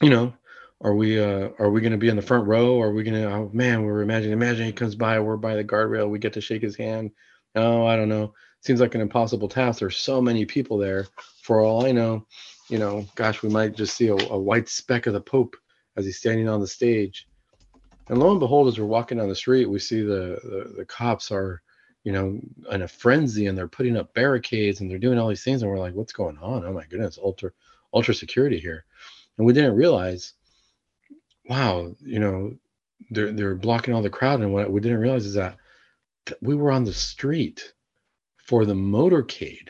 [0.00, 0.34] you know,
[0.82, 2.80] are we uh, are we going to be in the front row?
[2.80, 3.30] Are we going to?
[3.30, 4.32] Oh man, we're imagining.
[4.32, 5.20] Imagine he comes by.
[5.20, 6.10] We're by the guardrail.
[6.10, 7.12] We get to shake his hand.
[7.54, 8.34] No, I don't know.
[8.60, 9.78] Seems like an impossible task.
[9.78, 11.06] There's so many people there.
[11.42, 12.26] For all I know,
[12.68, 15.56] you know, gosh, we might just see a, a white speck of the Pope
[15.96, 17.28] as he's standing on the stage.
[18.08, 20.84] And lo and behold, as we're walking down the street, we see the, the, the
[20.84, 21.62] cops are,
[22.04, 22.40] you know,
[22.70, 25.62] in a frenzy and they're putting up barricades and they're doing all these things.
[25.62, 26.64] And we're like, what's going on?
[26.64, 27.50] Oh my goodness, ultra
[27.94, 28.84] ultra security here.
[29.38, 30.34] And we didn't realize
[31.48, 32.54] wow, you know,
[33.10, 34.40] they're they're blocking all the crowd.
[34.40, 35.56] And what we didn't realize is that
[36.40, 37.72] we were on the street
[38.36, 39.68] for the motorcade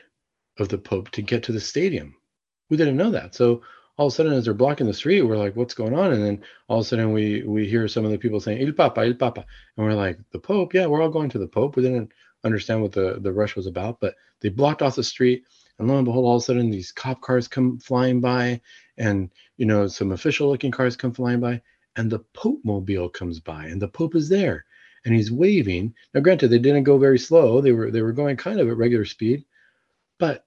[0.59, 2.15] of the Pope to get to the stadium.
[2.69, 3.35] We didn't know that.
[3.35, 3.63] So
[3.97, 6.23] all of a sudden, as they're blocking the street, we're like, "What's going on?" And
[6.25, 9.03] then all of a sudden, we we hear some of the people saying "Il Papa,
[9.03, 9.45] Il Papa,"
[9.77, 10.75] and we're like, "The Pope?
[10.75, 12.13] Yeah, we're all going to the Pope." We didn't
[12.45, 15.45] understand what the the rush was about, but they blocked off the street,
[15.79, 18.61] and lo and behold, all of a sudden, these cop cars come flying by,
[18.99, 21.63] and you know, some official looking cars come flying by,
[21.97, 24.65] and the Pope mobile comes by, and the Pope is there,
[25.05, 25.95] and he's waving.
[26.15, 28.77] Now, granted, they didn't go very slow; they were they were going kind of at
[28.77, 29.45] regular speed,
[30.19, 30.45] but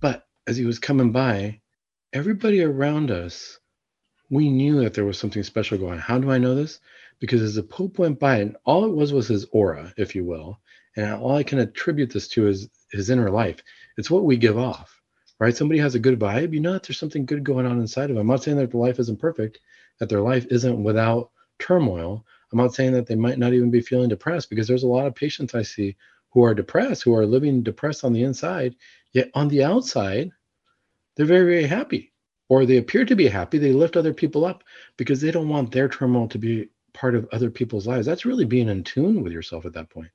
[0.00, 1.60] but as he was coming by,
[2.12, 3.58] everybody around us,
[4.30, 5.98] we knew that there was something special going on.
[5.98, 6.80] How do I know this?
[7.20, 10.24] Because as the Pope went by, and all it was was his aura, if you
[10.24, 10.60] will,
[10.96, 13.62] and all I can attribute this to is his inner life.
[13.96, 15.01] It's what we give off
[15.42, 15.56] right?
[15.56, 18.14] Somebody has a good vibe, you know that there's something good going on inside of
[18.14, 18.18] them.
[18.18, 19.58] I'm not saying that the life isn't perfect,
[19.98, 22.24] that their life isn't without turmoil.
[22.52, 25.08] I'm not saying that they might not even be feeling depressed because there's a lot
[25.08, 25.96] of patients I see
[26.30, 28.76] who are depressed, who are living depressed on the inside,
[29.14, 30.30] yet on the outside,
[31.16, 32.12] they're very, very happy.
[32.48, 33.58] Or they appear to be happy.
[33.58, 34.62] They lift other people up
[34.96, 38.06] because they don't want their turmoil to be part of other people's lives.
[38.06, 40.12] That's really being in tune with yourself at that point.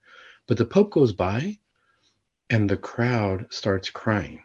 [0.48, 1.58] But the Pope goes by
[2.50, 4.42] and the crowd starts crying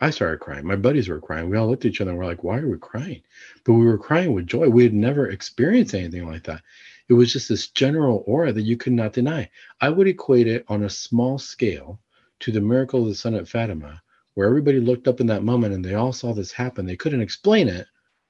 [0.00, 0.66] I started crying.
[0.66, 1.48] My buddies were crying.
[1.48, 3.22] We all looked at each other and we're like, why are we crying?
[3.64, 4.68] But we were crying with joy.
[4.68, 6.62] We had never experienced anything like that.
[7.08, 9.48] It was just this general aura that you could not deny.
[9.80, 12.00] I would equate it on a small scale
[12.40, 14.02] to the miracle of the sun at Fatima,
[14.34, 16.84] where everybody looked up in that moment and they all saw this happen.
[16.84, 17.86] They couldn't explain it,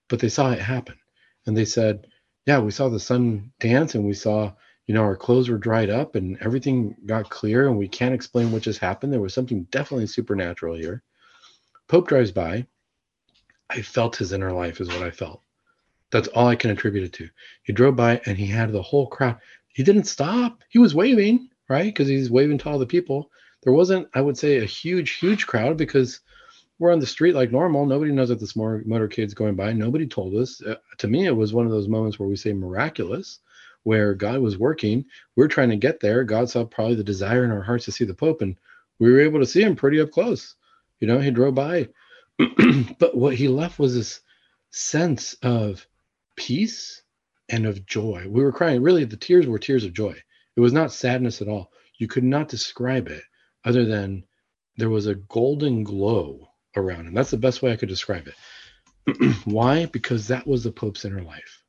[0.08, 0.96] but they saw it happen.
[1.46, 2.06] And they said,
[2.46, 4.52] Yeah, we saw the sun dance and we saw,
[4.86, 8.52] you know, our clothes were dried up and everything got clear and we can't explain
[8.52, 9.12] what just happened.
[9.12, 11.02] There was something definitely supernatural here.
[11.88, 12.66] Pope drives by.
[13.70, 15.42] I felt his inner life, is what I felt.
[16.10, 17.28] That's all I can attribute it to.
[17.64, 19.38] He drove by and he had the whole crowd.
[19.68, 20.62] He didn't stop.
[20.68, 21.84] He was waving, right?
[21.86, 23.30] Because he's waving to all the people.
[23.62, 26.20] There wasn't, I would say, a huge, huge crowd because
[26.78, 27.86] we're on the street like normal.
[27.86, 29.72] Nobody knows that this motorcade's going by.
[29.72, 30.62] Nobody told us.
[30.62, 33.40] Uh, to me, it was one of those moments where we say miraculous,
[33.82, 35.04] where God was working.
[35.34, 36.24] We we're trying to get there.
[36.24, 38.56] God saw probably the desire in our hearts to see the Pope, and
[38.98, 40.54] we were able to see him pretty up close.
[41.00, 41.88] You know, he drove by.
[42.98, 44.20] but what he left was this
[44.70, 45.86] sense of
[46.36, 47.02] peace
[47.48, 48.26] and of joy.
[48.28, 48.82] We were crying.
[48.82, 50.14] Really, the tears were tears of joy.
[50.56, 51.72] It was not sadness at all.
[51.98, 53.22] You could not describe it
[53.64, 54.24] other than
[54.76, 57.14] there was a golden glow around him.
[57.14, 59.34] That's the best way I could describe it.
[59.44, 59.86] Why?
[59.86, 61.62] Because that was the Pope's inner life.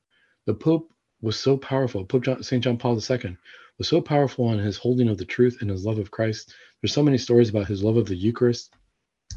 [0.46, 2.06] The Pope was so powerful.
[2.06, 2.64] Pope John, St.
[2.64, 3.38] John Paul II
[3.78, 6.54] was so powerful in his holding of the truth and his love of Christ.
[6.82, 8.74] There's so many stories about his love of the Eucharist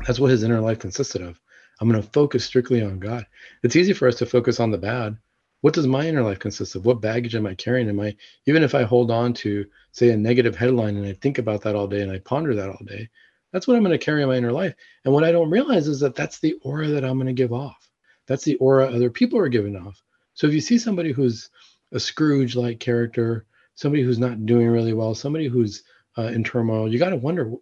[0.07, 1.41] that's what his inner life consisted of.
[1.81, 3.27] I'm going to focus strictly on God.
[3.63, 5.17] It's easy for us to focus on the bad.
[5.63, 6.87] What does my inner life consist of?
[6.87, 7.89] What baggage am I carrying?
[7.89, 11.39] Am I, even if I hold on to, say, a negative headline and I think
[11.39, 13.09] about that all day and I ponder that all day,
[13.53, 14.75] that's what I'm going to carry in my inner life.
[15.05, 17.53] And what I don't realize is that that's the aura that I'm going to give
[17.53, 17.91] off.
[18.27, 20.03] That's the aura other people are giving off.
[20.35, 21.51] So if you see somebody who's
[21.93, 25.83] a Scrooge like character, somebody who's not doing really well, somebody who's
[26.17, 27.53] uh, in turmoil, you got to wonder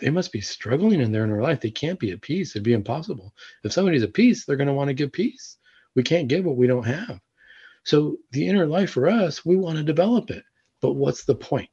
[0.00, 1.60] they must be struggling in their inner life.
[1.60, 2.52] They can't be at peace.
[2.52, 3.34] It'd be impossible.
[3.64, 5.56] If somebody's at peace, they're going to want to give peace.
[5.94, 7.20] We can't give what we don't have.
[7.84, 10.44] So the inner life for us, we want to develop it.
[10.80, 11.70] But what's the point?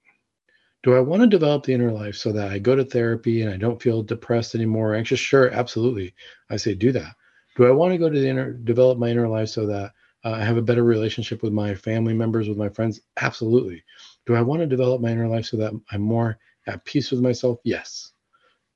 [0.83, 3.51] Do I want to develop the inner life so that I go to therapy and
[3.51, 5.19] I don't feel depressed anymore anxious?
[5.19, 6.13] Sure, absolutely.
[6.49, 7.15] I say do that.
[7.55, 9.91] Do I want to go to the inner, develop my inner life so that
[10.23, 13.01] uh, I have a better relationship with my family members, with my friends?
[13.17, 13.83] Absolutely.
[14.25, 17.19] Do I want to develop my inner life so that I'm more at peace with
[17.19, 17.59] myself?
[17.63, 18.12] Yes.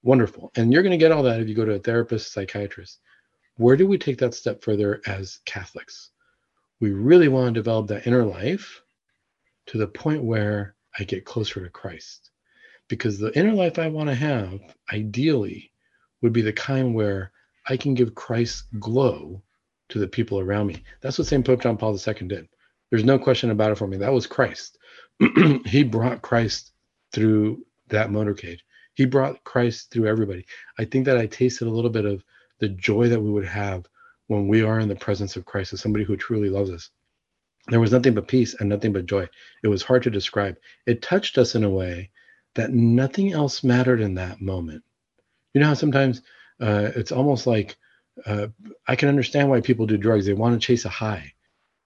[0.08, 0.54] Wonderful.
[0.56, 3.02] And you're going to get all that if you go to a therapist, psychiatrist.
[3.58, 6.12] Where do we take that step further as Catholics?
[6.80, 8.82] We really want to develop that inner life
[9.66, 12.32] to the point where I get closer to Christ.
[12.88, 14.62] Because the inner life I want to have,
[14.94, 15.74] ideally,
[16.22, 17.34] would be the kind where
[17.68, 19.44] I can give Christ's glow
[19.90, 20.86] to the people around me.
[21.02, 21.46] That's what St.
[21.46, 22.48] Pope John Paul II did.
[22.92, 23.98] There's no question about it for me.
[23.98, 24.78] That was Christ.
[25.66, 26.72] he brought Christ
[27.12, 28.60] through that motorcade.
[28.98, 30.44] He brought Christ through everybody.
[30.80, 32.24] I think that I tasted a little bit of
[32.58, 33.86] the joy that we would have
[34.26, 36.90] when we are in the presence of Christ as somebody who truly loves us.
[37.68, 39.30] There was nothing but peace and nothing but joy.
[39.62, 40.58] It was hard to describe.
[40.88, 42.10] It touched us in a way
[42.56, 44.84] that nothing else mattered in that moment.
[45.54, 46.24] You know how sometimes
[46.60, 47.78] uh, it's almost like
[48.26, 48.48] uh,
[48.88, 50.26] I can understand why people do drugs.
[50.26, 51.34] They want to chase a high,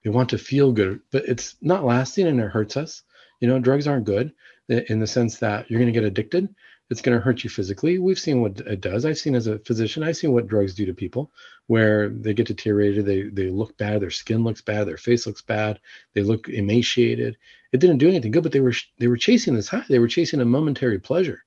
[0.02, 3.02] they want to feel good, but it's not lasting and it hurts us.
[3.40, 4.32] You know, drugs aren't good
[4.70, 6.48] in the sense that you're going to get addicted
[6.92, 7.98] it's going to hurt you physically.
[7.98, 9.04] We've seen what it does.
[9.06, 11.32] I've seen as a physician, I've seen what drugs do to people
[11.66, 15.40] where they get deteriorated, they they look bad, their skin looks bad, their face looks
[15.40, 15.80] bad,
[16.12, 17.38] they look emaciated.
[17.72, 19.84] It didn't do anything good, but they were they were chasing this high.
[19.88, 21.42] They were chasing a momentary pleasure.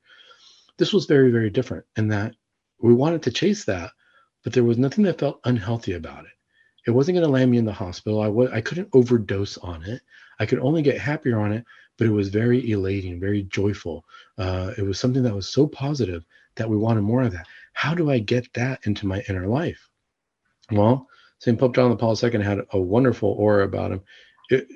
[0.77, 2.35] This was very very different in that
[2.81, 3.91] we wanted to chase that,
[4.43, 6.31] but there was nothing that felt unhealthy about it.
[6.87, 8.21] It wasn't going to land me in the hospital.
[8.21, 10.01] I w- I couldn't overdose on it.
[10.39, 11.65] I could only get happier on it
[11.97, 14.05] but it was very elating, very joyful.
[14.37, 16.25] Uh, it was something that was so positive
[16.55, 17.47] that we wanted more of that.
[17.73, 19.89] How do I get that into my inner life?
[20.71, 21.07] Well,
[21.39, 21.59] St.
[21.59, 24.01] Pope John Paul II had a wonderful aura about him.
[24.49, 24.67] It,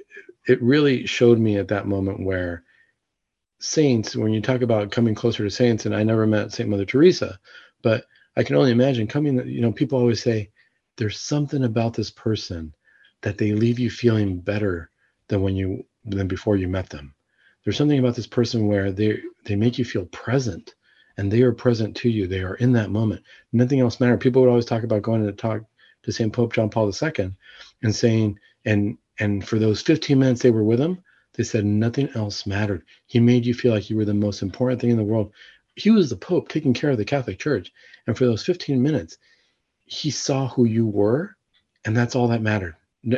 [0.47, 2.63] it really showed me at that moment where
[3.59, 6.69] saints, when you talk about coming closer to saints, and I never met St.
[6.69, 7.39] Mother Teresa,
[7.81, 8.05] but
[8.35, 10.51] I can only imagine coming, you know, people always say,
[10.97, 12.73] there's something about this person
[13.21, 14.89] that they leave you feeling better
[15.27, 17.13] than when you than before you met them.
[17.63, 20.75] There's something about this person where they they make you feel present
[21.17, 22.27] and they are present to you.
[22.27, 23.23] They are in that moment.
[23.51, 24.19] Nothing else matters.
[24.19, 25.63] People would always talk about going to talk
[26.03, 26.31] to St.
[26.31, 27.31] Pope John Paul II
[27.83, 32.09] and saying, and and for those 15 minutes they were with him, they said nothing
[32.15, 32.83] else mattered.
[33.07, 35.33] He made you feel like you were the most important thing in the world.
[35.75, 37.71] He was the Pope taking care of the Catholic Church.
[38.07, 39.17] And for those 15 minutes,
[39.85, 41.35] he saw who you were,
[41.85, 42.75] and that's all that mattered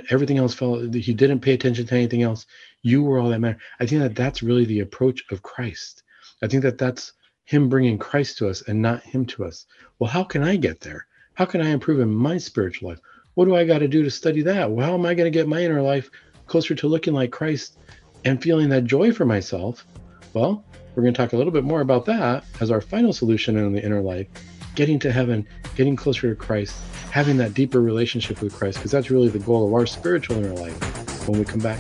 [0.09, 2.45] everything else fell he didn't pay attention to anything else
[2.83, 6.03] you were all that mattered i think that that's really the approach of christ.
[6.43, 7.13] I think that that's
[7.45, 9.65] him bringing christ to us and not him to us.
[9.99, 11.07] Well how can i get there?
[11.33, 12.99] How can i improve in my spiritual life?
[13.33, 14.69] What do i got to do to study that?
[14.69, 16.09] Well how am i going to get my inner life
[16.45, 17.77] closer to looking like christ
[18.23, 19.85] and feeling that joy for myself?
[20.33, 20.63] Well
[20.95, 23.73] we're going to talk a little bit more about that as our final solution in
[23.73, 24.27] the inner life
[24.75, 26.75] getting to heaven getting closer to christ
[27.11, 30.55] having that deeper relationship with Christ, because that's really the goal of our spiritual inner
[30.55, 31.77] life when we come back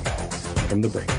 [0.67, 1.09] from the break.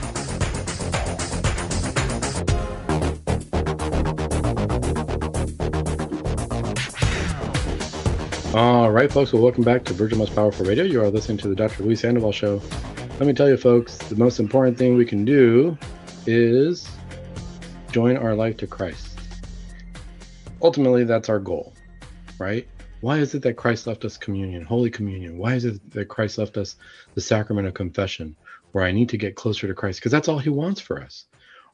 [8.54, 9.32] All right, folks.
[9.32, 10.84] Well, welcome back to Virgin Most Powerful Radio.
[10.84, 11.84] You are listening to the Dr.
[11.84, 12.60] Luis Sandoval Show.
[13.18, 15.78] Let me tell you, folks, the most important thing we can do
[16.26, 16.86] is
[17.92, 19.18] join our life to Christ.
[20.60, 21.72] Ultimately, that's our goal,
[22.38, 22.68] right?
[23.02, 25.36] Why is it that Christ left us communion, Holy Communion?
[25.36, 26.76] Why is it that Christ left us
[27.16, 28.36] the sacrament of confession,
[28.70, 29.98] where I need to get closer to Christ?
[29.98, 31.24] Because that's all He wants for us.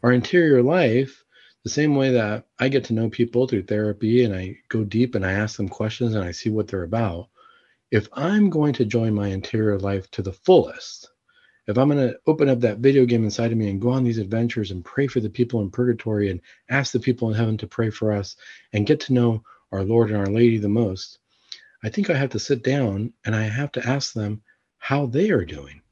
[0.03, 1.23] Our interior life,
[1.65, 5.15] the same way that I get to know people through therapy and I go deep
[5.15, 7.29] and I ask them questions and I see what they're about.
[7.91, 11.11] If I'm going to join my interior life to the fullest,
[11.67, 14.03] if I'm going to open up that video game inside of me and go on
[14.03, 17.59] these adventures and pray for the people in purgatory and ask the people in heaven
[17.59, 18.37] to pray for us
[18.73, 19.43] and get to know
[19.73, 21.19] our Lord and our Lady the most,
[21.83, 24.43] I think I have to sit down and I have to ask them
[24.79, 25.83] how they are doing.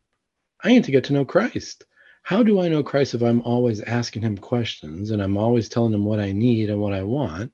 [0.63, 1.85] I need to get to know Christ.
[2.23, 5.95] How do I know Christ if I'm always asking him questions and I'm always telling
[5.95, 7.53] him what I need and what I want?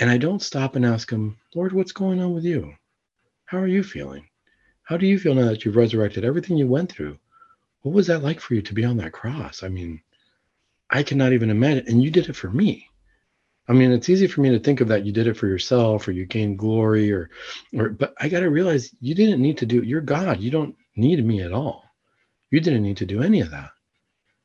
[0.00, 2.74] And I don't stop and ask him, Lord, what's going on with you?
[3.44, 4.28] How are you feeling?
[4.82, 7.18] How do you feel now that you've resurrected everything you went through?
[7.82, 9.62] What was that like for you to be on that cross?
[9.62, 10.00] I mean,
[10.90, 11.84] I cannot even imagine.
[11.86, 12.87] And you did it for me.
[13.68, 16.08] I mean, it's easy for me to think of that you did it for yourself
[16.08, 17.30] or you gained glory or
[17.74, 19.86] or but I got to realize you didn't need to do it.
[19.86, 20.40] you're God.
[20.40, 21.84] You don't need me at all.
[22.50, 23.70] You didn't need to do any of that.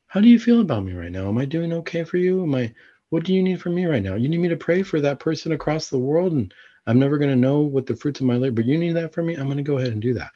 [0.06, 1.28] How do you feel about me right now?
[1.28, 2.42] Am I doing okay for you?
[2.42, 2.74] Am I
[3.08, 4.14] what do you need from me right now?
[4.14, 6.52] You need me to pray for that person across the world and
[6.86, 9.14] I'm never going to know what the fruits of my labor, but you need that
[9.14, 9.34] from me.
[9.34, 10.32] I'm going to go ahead and do that.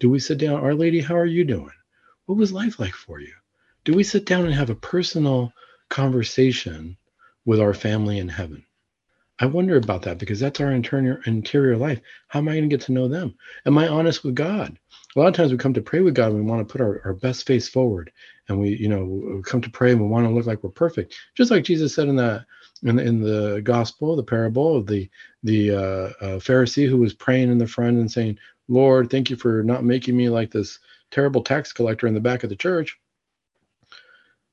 [0.00, 1.70] Do we sit down, Our Lady, how are you doing?
[2.26, 3.32] What was life like for you?
[3.84, 5.52] Do we sit down and have a personal
[5.88, 6.96] conversation
[7.44, 8.64] with our family in heaven.
[9.40, 12.00] I wonder about that because that's our interior interior life.
[12.28, 13.34] How am I going to get to know them?
[13.66, 14.78] Am I honest with God?
[15.16, 16.80] A lot of times we come to pray with God and we want to put
[16.80, 18.12] our, our best face forward
[18.48, 20.70] and we, you know, we come to pray and we want to look like we're
[20.70, 21.16] perfect.
[21.34, 22.46] Just like Jesus said in that
[22.84, 25.10] in, in the gospel, the parable of the
[25.42, 28.38] the uh, uh, Pharisee who was praying in the front and saying,
[28.68, 30.78] "Lord, thank you for not making me like this
[31.10, 32.98] terrible tax collector in the back of the church."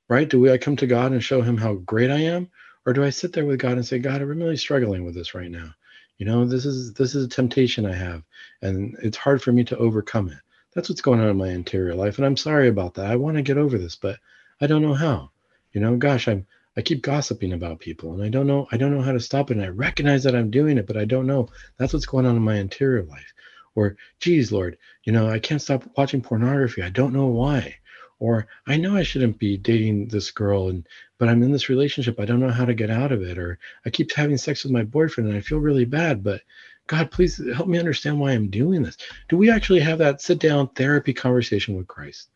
[0.09, 0.27] Right?
[0.27, 2.49] Do we I come to God and show Him how great I am,
[2.85, 5.33] or do I sit there with God and say, "God, I'm really struggling with this
[5.33, 5.73] right now.
[6.17, 8.23] You know, this is this is a temptation I have,
[8.61, 10.39] and it's hard for me to overcome it."
[10.73, 13.05] That's what's going on in my interior life, and I'm sorry about that.
[13.07, 14.19] I want to get over this, but
[14.59, 15.31] I don't know how.
[15.73, 16.45] You know, gosh, I'm
[16.77, 19.51] I keep gossiping about people and I don't know I don't know how to stop
[19.51, 22.25] it and I recognize that I'm doing it but I don't know that's what's going
[22.25, 23.33] on in my interior life
[23.75, 27.75] or geez lord you know I can't stop watching pornography I don't know why
[28.21, 32.19] or I know I shouldn't be dating this girl and but I'm in this relationship
[32.19, 34.71] I don't know how to get out of it or I keep having sex with
[34.71, 36.41] my boyfriend and I feel really bad but
[36.87, 38.97] God please help me understand why I'm doing this.
[39.27, 42.29] Do we actually have that sit down therapy conversation with Christ?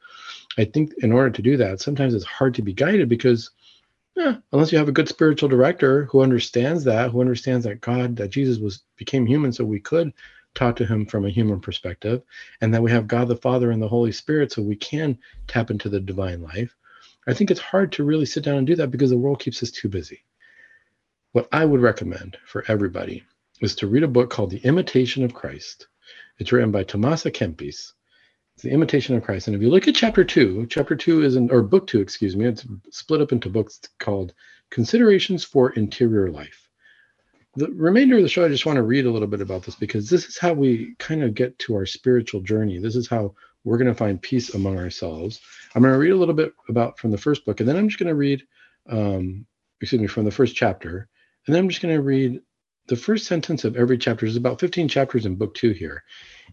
[0.57, 3.51] I think in order to do that sometimes it's hard to be guided because
[4.15, 8.15] yeah, unless you have a good spiritual director who understands that, who understands that God,
[8.15, 10.13] that Jesus was became human, so we could
[10.55, 12.23] talk to him from a human perspective,
[12.61, 15.69] and that we have God the Father and the Holy Spirit, so we can tap
[15.69, 16.75] into the divine life.
[17.27, 19.61] I think it's hard to really sit down and do that because the world keeps
[19.61, 20.23] us too busy.
[21.33, 23.23] What I would recommend for everybody
[23.61, 25.87] is to read a book called The Imitation of Christ.
[26.39, 27.93] It's written by Thomas à Kempis.
[28.53, 29.47] It's the imitation of Christ.
[29.47, 32.35] And if you look at chapter two, chapter two is in, or book two, excuse
[32.35, 34.33] me, it's split up into books called
[34.69, 36.64] Considerations for Interior Life.
[37.57, 39.75] The remainder of the show, I just want to read a little bit about this
[39.75, 42.79] because this is how we kind of get to our spiritual journey.
[42.79, 43.33] This is how
[43.63, 45.39] we're going to find peace among ourselves.
[45.73, 47.87] I'm going to read a little bit about from the first book, and then I'm
[47.87, 48.43] just going to read,
[48.89, 49.45] um,
[49.79, 51.07] excuse me, from the first chapter,
[51.47, 52.41] and then I'm just going to read
[52.87, 54.25] the first sentence of every chapter.
[54.25, 56.03] There's about 15 chapters in book two here,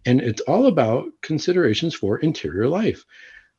[0.06, 3.04] and it's all about considerations for interior life.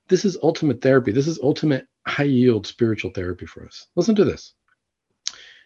[0.08, 1.12] This is ultimate therapy.
[1.12, 3.88] This is ultimate high yield spiritual therapy for us.
[3.96, 4.54] Listen to this.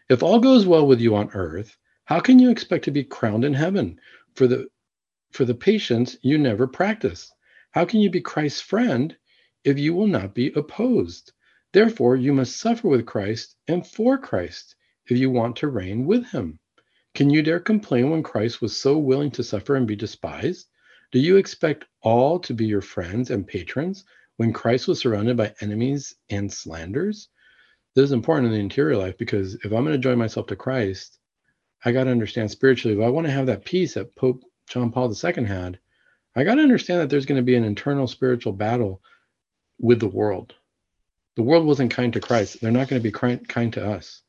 [0.09, 3.43] If all goes well with you on earth, how can you expect to be crowned
[3.43, 3.99] in heaven
[4.35, 4.69] for the
[5.31, 7.29] for the patience you never practice?
[7.71, 9.17] How can you be Christ's friend
[9.65, 11.33] if you will not be opposed?
[11.73, 14.77] Therefore, you must suffer with Christ and for Christ
[15.07, 16.59] if you want to reign with him.
[17.13, 20.69] Can you dare complain when Christ was so willing to suffer and be despised?
[21.11, 24.05] Do you expect all to be your friends and patrons
[24.37, 27.27] when Christ was surrounded by enemies and slanders?
[27.97, 30.55] This is important in the interior life because if I'm going to join myself to
[30.55, 31.17] Christ,
[31.83, 32.95] I got to understand spiritually.
[32.95, 35.79] If I want to have that peace that Pope John Paul II had,
[36.35, 39.01] I got to understand that there's going to be an internal spiritual battle
[39.79, 40.53] with the world.
[41.37, 42.61] The world wasn't kind to Christ.
[42.61, 44.21] They're not going to be kind to us.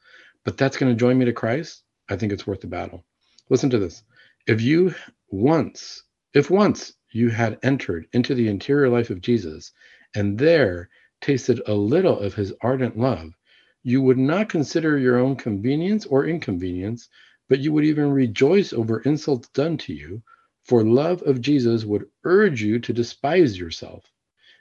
[0.47, 1.83] But that's going to join me to Christ.
[2.09, 3.05] I think it's worth the battle.
[3.51, 4.03] Listen to this.
[4.47, 4.95] If you
[5.29, 9.73] once, if once you had entered into the interior life of Jesus
[10.15, 10.89] and there
[11.21, 13.35] tasted a little of his ardent love,
[13.83, 17.09] you would not consider your own convenience or inconvenience,
[17.49, 20.23] but you would even rejoice over insults done to you,
[20.65, 24.05] for love of Jesus would urge you to despise yourself.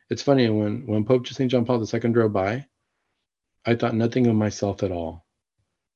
[0.10, 1.52] It's funny when when Pope St.
[1.52, 2.68] John Paul II drove by,
[3.66, 5.26] I thought nothing of myself at all.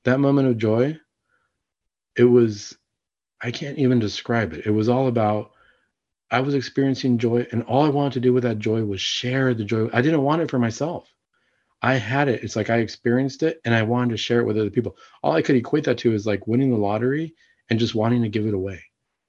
[0.04, 1.00] That moment of joy
[2.16, 2.78] it was
[3.42, 4.66] I can't even describe it.
[4.66, 5.52] It was all about
[6.30, 9.54] I was experiencing joy, and all I wanted to do with that joy was share
[9.54, 9.90] the joy.
[9.92, 11.12] I didn't want it for myself.
[11.82, 12.44] I had it.
[12.44, 14.98] It's like I experienced it and I wanted to share it with other people.
[15.24, 17.34] All I could equate that to is like winning the lottery
[17.70, 18.84] and just wanting to give it away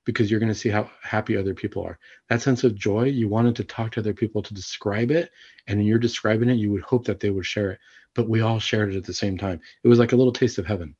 [0.04, 1.98] because you're going to see how happy other people are.
[2.28, 5.30] That sense of joy, you wanted to talk to other people to describe it.
[5.66, 7.78] And you're describing it, you would hope that they would share it.
[8.14, 9.60] But we all shared it at the same time.
[9.82, 10.94] It was like a little taste of heaven.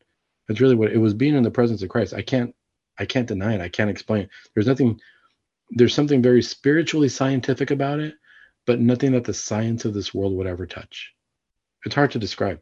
[0.49, 2.15] That's really what it was being in the presence of Christ.
[2.15, 2.55] I can't
[2.99, 3.61] I can't deny it.
[3.61, 4.23] I can't explain.
[4.23, 4.31] It.
[4.55, 5.01] There's nothing
[5.71, 8.15] there's something very spiritually scientific about it,
[8.67, 11.13] but nothing that the science of this world would ever touch.
[11.85, 12.61] It's hard to describe.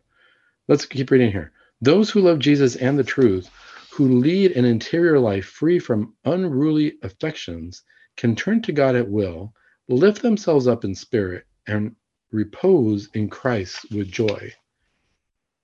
[0.69, 1.53] Let's keep reading here.
[1.81, 3.51] Those who love Jesus and the truth,
[3.93, 7.83] who lead an interior life free from unruly affections,
[8.17, 9.55] can turn to God at will,
[9.89, 11.97] lift themselves up in spirit, and
[12.33, 14.53] repose in Christ with joy.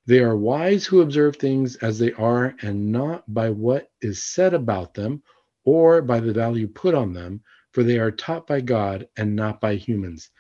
[0.07, 4.55] They are wise who observe things as they are and not by what is said
[4.55, 5.23] about them
[5.65, 7.43] or by the value put on them,
[7.73, 10.31] for they are taught by God and not by humans.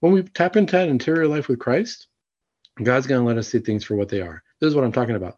[0.00, 2.06] When we tap into that interior life with Christ,
[2.82, 4.42] God's going to let us see things for what they are.
[4.60, 5.36] This is what I'm talking about.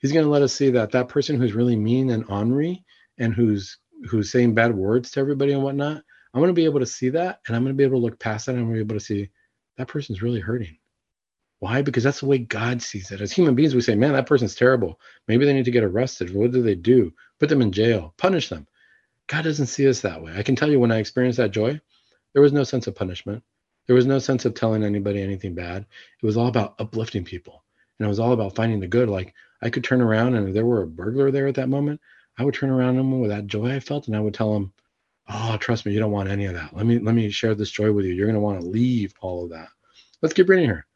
[0.00, 2.84] He's going to let us see that that person who's really mean and ornery
[3.18, 3.78] and who's
[4.08, 7.08] who's saying bad words to everybody and whatnot, I'm going to be able to see
[7.10, 8.84] that, and I'm going to be able to look past that, and I'm going to
[8.84, 9.30] be able to see
[9.76, 10.78] that person's really hurting.
[11.60, 11.82] Why?
[11.82, 13.20] Because that's the way God sees it.
[13.20, 15.00] As human beings, we say, man, that person's terrible.
[15.26, 16.32] Maybe they need to get arrested.
[16.32, 17.12] What do they do?
[17.40, 18.68] Put them in jail, punish them.
[19.26, 20.34] God doesn't see us that way.
[20.36, 21.80] I can tell you when I experienced that joy,
[22.32, 23.42] there was no sense of punishment.
[23.88, 25.86] There was no sense of telling anybody anything bad.
[26.22, 27.64] It was all about uplifting people.
[27.98, 29.08] And it was all about finding the good.
[29.08, 32.00] Like, I could turn around and if there were a burglar there at that moment,
[32.38, 34.72] I would turn around and with that joy I felt and I would tell him,
[35.28, 36.74] Oh, trust me, you don't want any of that.
[36.74, 38.14] Let me let me share this joy with you.
[38.14, 39.68] You're gonna want to leave all of that.
[40.22, 40.86] Let's keep reading here.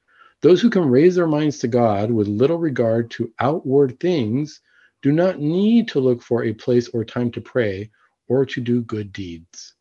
[0.40, 4.61] Those who can raise their minds to God with little regard to outward things
[5.03, 7.90] do not need to look for a place or time to pray
[8.28, 9.74] or to do good deeds.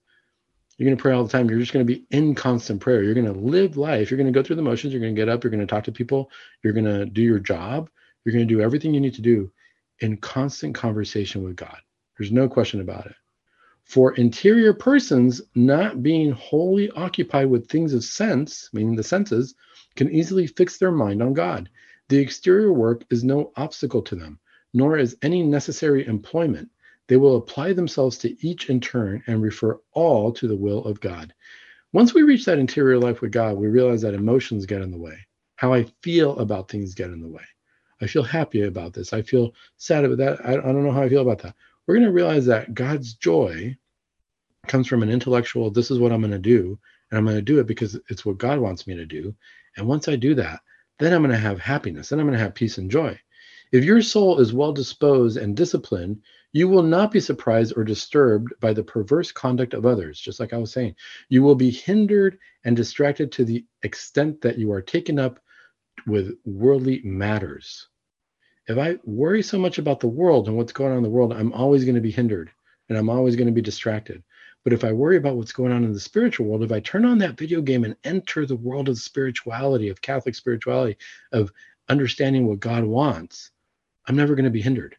[0.82, 1.48] You're going to pray all the time.
[1.48, 3.04] You're just going to be in constant prayer.
[3.04, 4.10] You're going to live life.
[4.10, 4.92] You're going to go through the motions.
[4.92, 5.44] You're going to get up.
[5.44, 6.32] You're going to talk to people.
[6.64, 7.92] You're going to do your job.
[8.26, 9.52] You're going to do everything you need to do
[10.00, 11.78] in constant conversation with God.
[12.18, 13.14] There's no question about it.
[13.84, 19.54] For interior persons, not being wholly occupied with things of sense, meaning the senses,
[19.96, 21.70] can easily fix their mind on God.
[22.10, 24.40] The exterior work is no obstacle to them,
[24.74, 26.72] nor is any necessary employment.
[27.12, 31.02] They will apply themselves to each in turn and refer all to the will of
[31.02, 31.34] God.
[31.92, 34.98] Once we reach that interior life with God, we realize that emotions get in the
[34.98, 35.18] way.
[35.58, 37.44] How I feel about things get in the way.
[38.00, 39.12] I feel happy about this.
[39.12, 40.46] I feel sad about that.
[40.48, 41.54] I, don't know how I feel about that.
[41.86, 43.76] We're going to realize that God's joy
[44.68, 46.80] comes from an intellectual, this is what I'm going to do.
[47.10, 49.36] And I'm going to do it because it's what God wants me to do.
[49.76, 50.62] And once I do that,
[50.98, 52.08] then I'm going to have happiness.
[52.08, 53.20] Then I'm going to have peace and joy.
[53.74, 56.22] If your soul is well disposed and disciplined,
[56.54, 60.54] you will not be surprised or disturbed by the perverse conduct of others, just like
[60.54, 60.96] I was saying.
[61.30, 65.40] You will be hindered and distracted to the extent that you are taken up
[66.06, 67.88] with worldly matters.
[68.68, 71.34] If I worry so much about the world and what's going on in the world,
[71.34, 72.52] I'm always going to be hindered
[72.90, 74.24] and I'm always going to be distracted.
[74.64, 77.06] But if I worry about what's going on in the spiritual world, if I turn
[77.06, 80.98] on that video game and enter the world of spirituality, of Catholic spirituality,
[81.32, 81.52] of
[81.90, 83.52] understanding what God wants,
[84.08, 84.96] I'm never going to be hindered.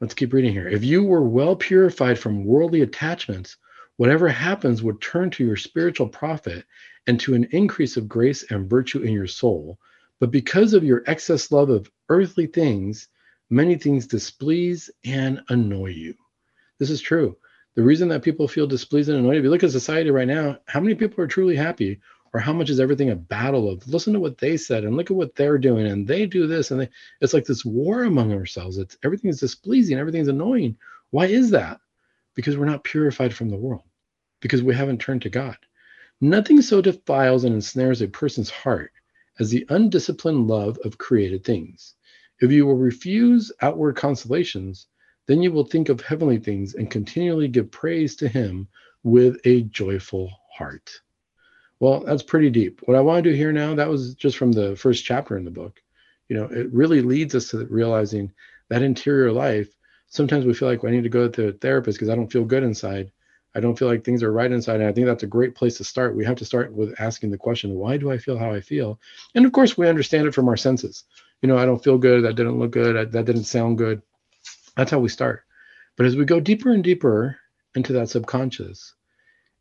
[0.00, 0.68] Let's keep reading here.
[0.68, 3.56] If you were well purified from worldly attachments,
[3.96, 6.64] whatever happens would turn to your spiritual profit
[7.08, 9.76] and to an increase of grace and virtue in your soul.
[10.20, 13.08] But because of your excess love of earthly things,
[13.50, 16.14] many things displease and annoy you.
[16.78, 17.36] This is true.
[17.74, 20.58] The reason that people feel displeased and annoyed, if you look at society right now,
[20.66, 22.00] how many people are truly happy?
[22.34, 25.10] Or how much is everything a battle of listen to what they said and look
[25.10, 26.88] at what they're doing and they do this and they
[27.20, 28.78] it's like this war among ourselves.
[28.78, 30.76] It's everything is displeasing, everything's annoying.
[31.10, 31.80] Why is that?
[32.34, 33.84] Because we're not purified from the world,
[34.40, 35.56] because we haven't turned to God.
[36.20, 38.92] Nothing so defiles and ensnares a person's heart
[39.38, 41.94] as the undisciplined love of created things.
[42.40, 44.86] If you will refuse outward consolations,
[45.26, 48.68] then you will think of heavenly things and continually give praise to Him
[49.02, 50.90] with a joyful heart.
[51.80, 52.80] Well, that's pretty deep.
[52.84, 55.44] What I want to do here now, that was just from the first chapter in
[55.44, 55.80] the book.
[56.28, 58.32] You know, it really leads us to realizing
[58.68, 59.68] that interior life.
[60.08, 62.44] Sometimes we feel like I need to go to a therapist because I don't feel
[62.44, 63.12] good inside.
[63.54, 64.80] I don't feel like things are right inside.
[64.80, 66.16] And I think that's a great place to start.
[66.16, 69.00] We have to start with asking the question, why do I feel how I feel?
[69.34, 71.04] And of course, we understand it from our senses.
[71.42, 72.24] You know, I don't feel good.
[72.24, 73.12] That didn't look good.
[73.12, 74.02] That didn't sound good.
[74.76, 75.44] That's how we start.
[75.96, 77.38] But as we go deeper and deeper
[77.74, 78.94] into that subconscious,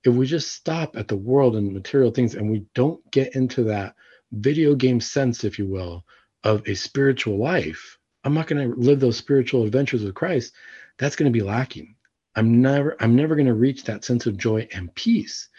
[0.07, 3.65] if we just stop at the world and material things and we don't get into
[3.65, 3.93] that
[4.31, 6.05] video game sense, if you will,
[6.45, 10.53] of a spiritual life, I'm not going to live those spiritual adventures with Christ.
[10.97, 11.95] That's going to be lacking.
[12.37, 15.49] I'm never I'm never going to reach that sense of joy and peace.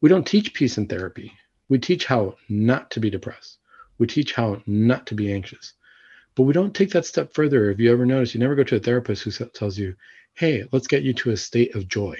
[0.00, 1.32] We don't teach peace in therapy.
[1.68, 3.58] We teach how not to be depressed.
[3.98, 5.74] We teach how not to be anxious.
[6.36, 7.70] But we don't take that step further.
[7.70, 9.96] If you ever notice, you never go to a therapist who tells you,
[10.34, 12.16] hey, let's get you to a state of joy.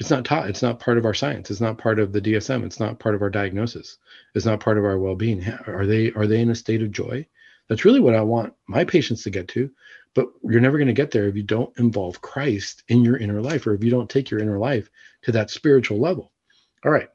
[0.00, 0.48] It's not taught.
[0.48, 1.50] It's not part of our science.
[1.50, 2.64] It's not part of the DSM.
[2.64, 3.98] It's not part of our diagnosis.
[4.34, 5.46] It's not part of our well-being.
[5.66, 7.26] Are they are they in a state of joy?
[7.68, 9.70] That's really what I want my patients to get to.
[10.14, 13.40] But you're never going to get there if you don't involve Christ in your inner
[13.40, 14.88] life or if you don't take your inner life
[15.22, 16.32] to that spiritual level.
[16.84, 17.08] All right.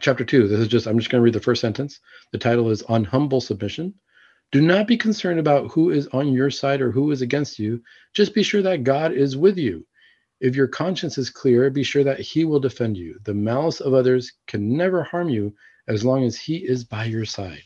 [0.00, 0.48] Chapter two.
[0.48, 2.00] This is just, I'm just going to read the first sentence.
[2.32, 3.94] The title is On Humble Submission.
[4.52, 7.82] Do not be concerned about who is on your side or who is against you.
[8.12, 9.86] Just be sure that God is with you.
[10.38, 13.18] If your conscience is clear, be sure that He will defend you.
[13.24, 15.54] The malice of others can never harm you
[15.88, 17.62] as long as He is by your side.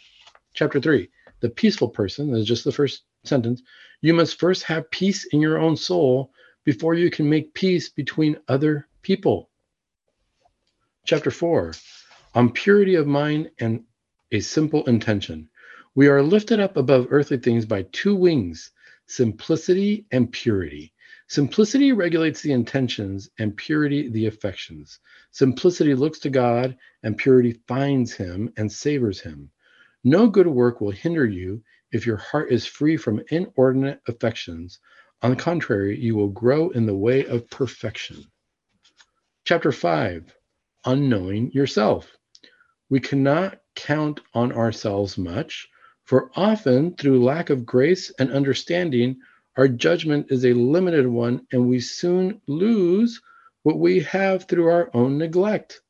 [0.55, 1.09] Chapter 3
[1.41, 3.63] The peaceful person, is just the first sentence.
[4.01, 6.33] You must first have peace in your own soul
[6.65, 9.51] before you can make peace between other people.
[11.05, 11.75] Chapter 4
[12.35, 13.85] On purity of mind and
[14.31, 15.49] a simple intention.
[15.97, 18.71] We are lifted up above earthly things by two wings
[19.07, 20.93] simplicity and purity.
[21.31, 24.99] Simplicity regulates the intentions, and purity the affections.
[25.31, 29.53] Simplicity looks to God, and purity finds Him and savors Him.
[30.03, 31.63] No good work will hinder you
[31.93, 34.81] if your heart is free from inordinate affections.
[35.23, 38.25] On the contrary, you will grow in the way of perfection.
[39.45, 40.35] Chapter 5
[40.83, 42.11] On Knowing Yourself.
[42.89, 45.69] We cannot count on ourselves much
[46.03, 49.21] For often, through lack of grace and understanding,
[49.57, 53.21] our judgment is a limited one, and we soon lose
[53.63, 55.81] what we have through our own neglect.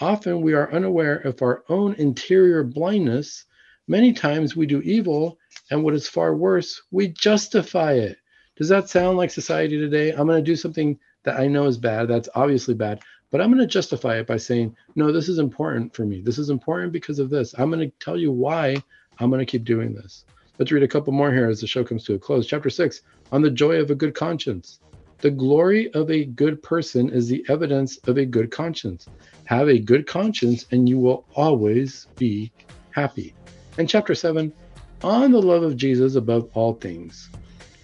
[0.00, 3.44] Often we are unaware of our own interior blindness.
[3.88, 5.38] Many times we do evil,
[5.70, 8.18] and what is far worse, we justify it.
[8.56, 10.10] Does that sound like society today?
[10.10, 12.08] I'm going to do something that I know is bad.
[12.08, 13.00] That's obviously bad.
[13.30, 16.20] But I'm going to justify it by saying, no, this is important for me.
[16.20, 17.54] This is important because of this.
[17.58, 18.76] I'm going to tell you why
[19.18, 20.24] I'm going to keep doing this.
[20.62, 22.46] Let's read a couple more here as the show comes to a close.
[22.46, 23.02] Chapter six
[23.32, 24.78] on the joy of a good conscience.
[25.20, 29.08] The glory of a good person is the evidence of a good conscience.
[29.46, 32.52] Have a good conscience, and you will always be
[32.92, 33.34] happy.
[33.76, 34.52] And chapter seven
[35.02, 37.28] on the love of Jesus above all things.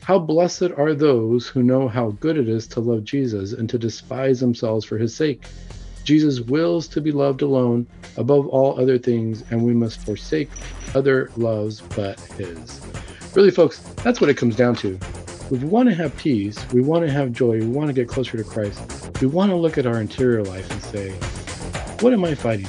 [0.02, 3.78] How blessed are those who know how good it is to love Jesus and to
[3.78, 5.44] despise themselves for his sake.
[6.04, 7.86] Jesus wills to be loved alone
[8.16, 10.48] above all other things, and we must forsake
[10.94, 12.80] other loves but his.
[13.34, 14.98] Really, folks, that's what it comes down to.
[15.50, 18.36] We want to have peace, we want to have joy, we want to get closer
[18.36, 18.80] to Christ.
[19.20, 21.10] We want to look at our interior life and say,
[22.00, 22.66] what am I fighting?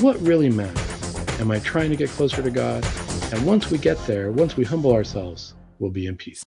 [0.00, 1.40] What really matters?
[1.40, 2.86] Am I trying to get closer to God?
[3.32, 6.42] And once we get there, once we humble ourselves, we'll be in peace.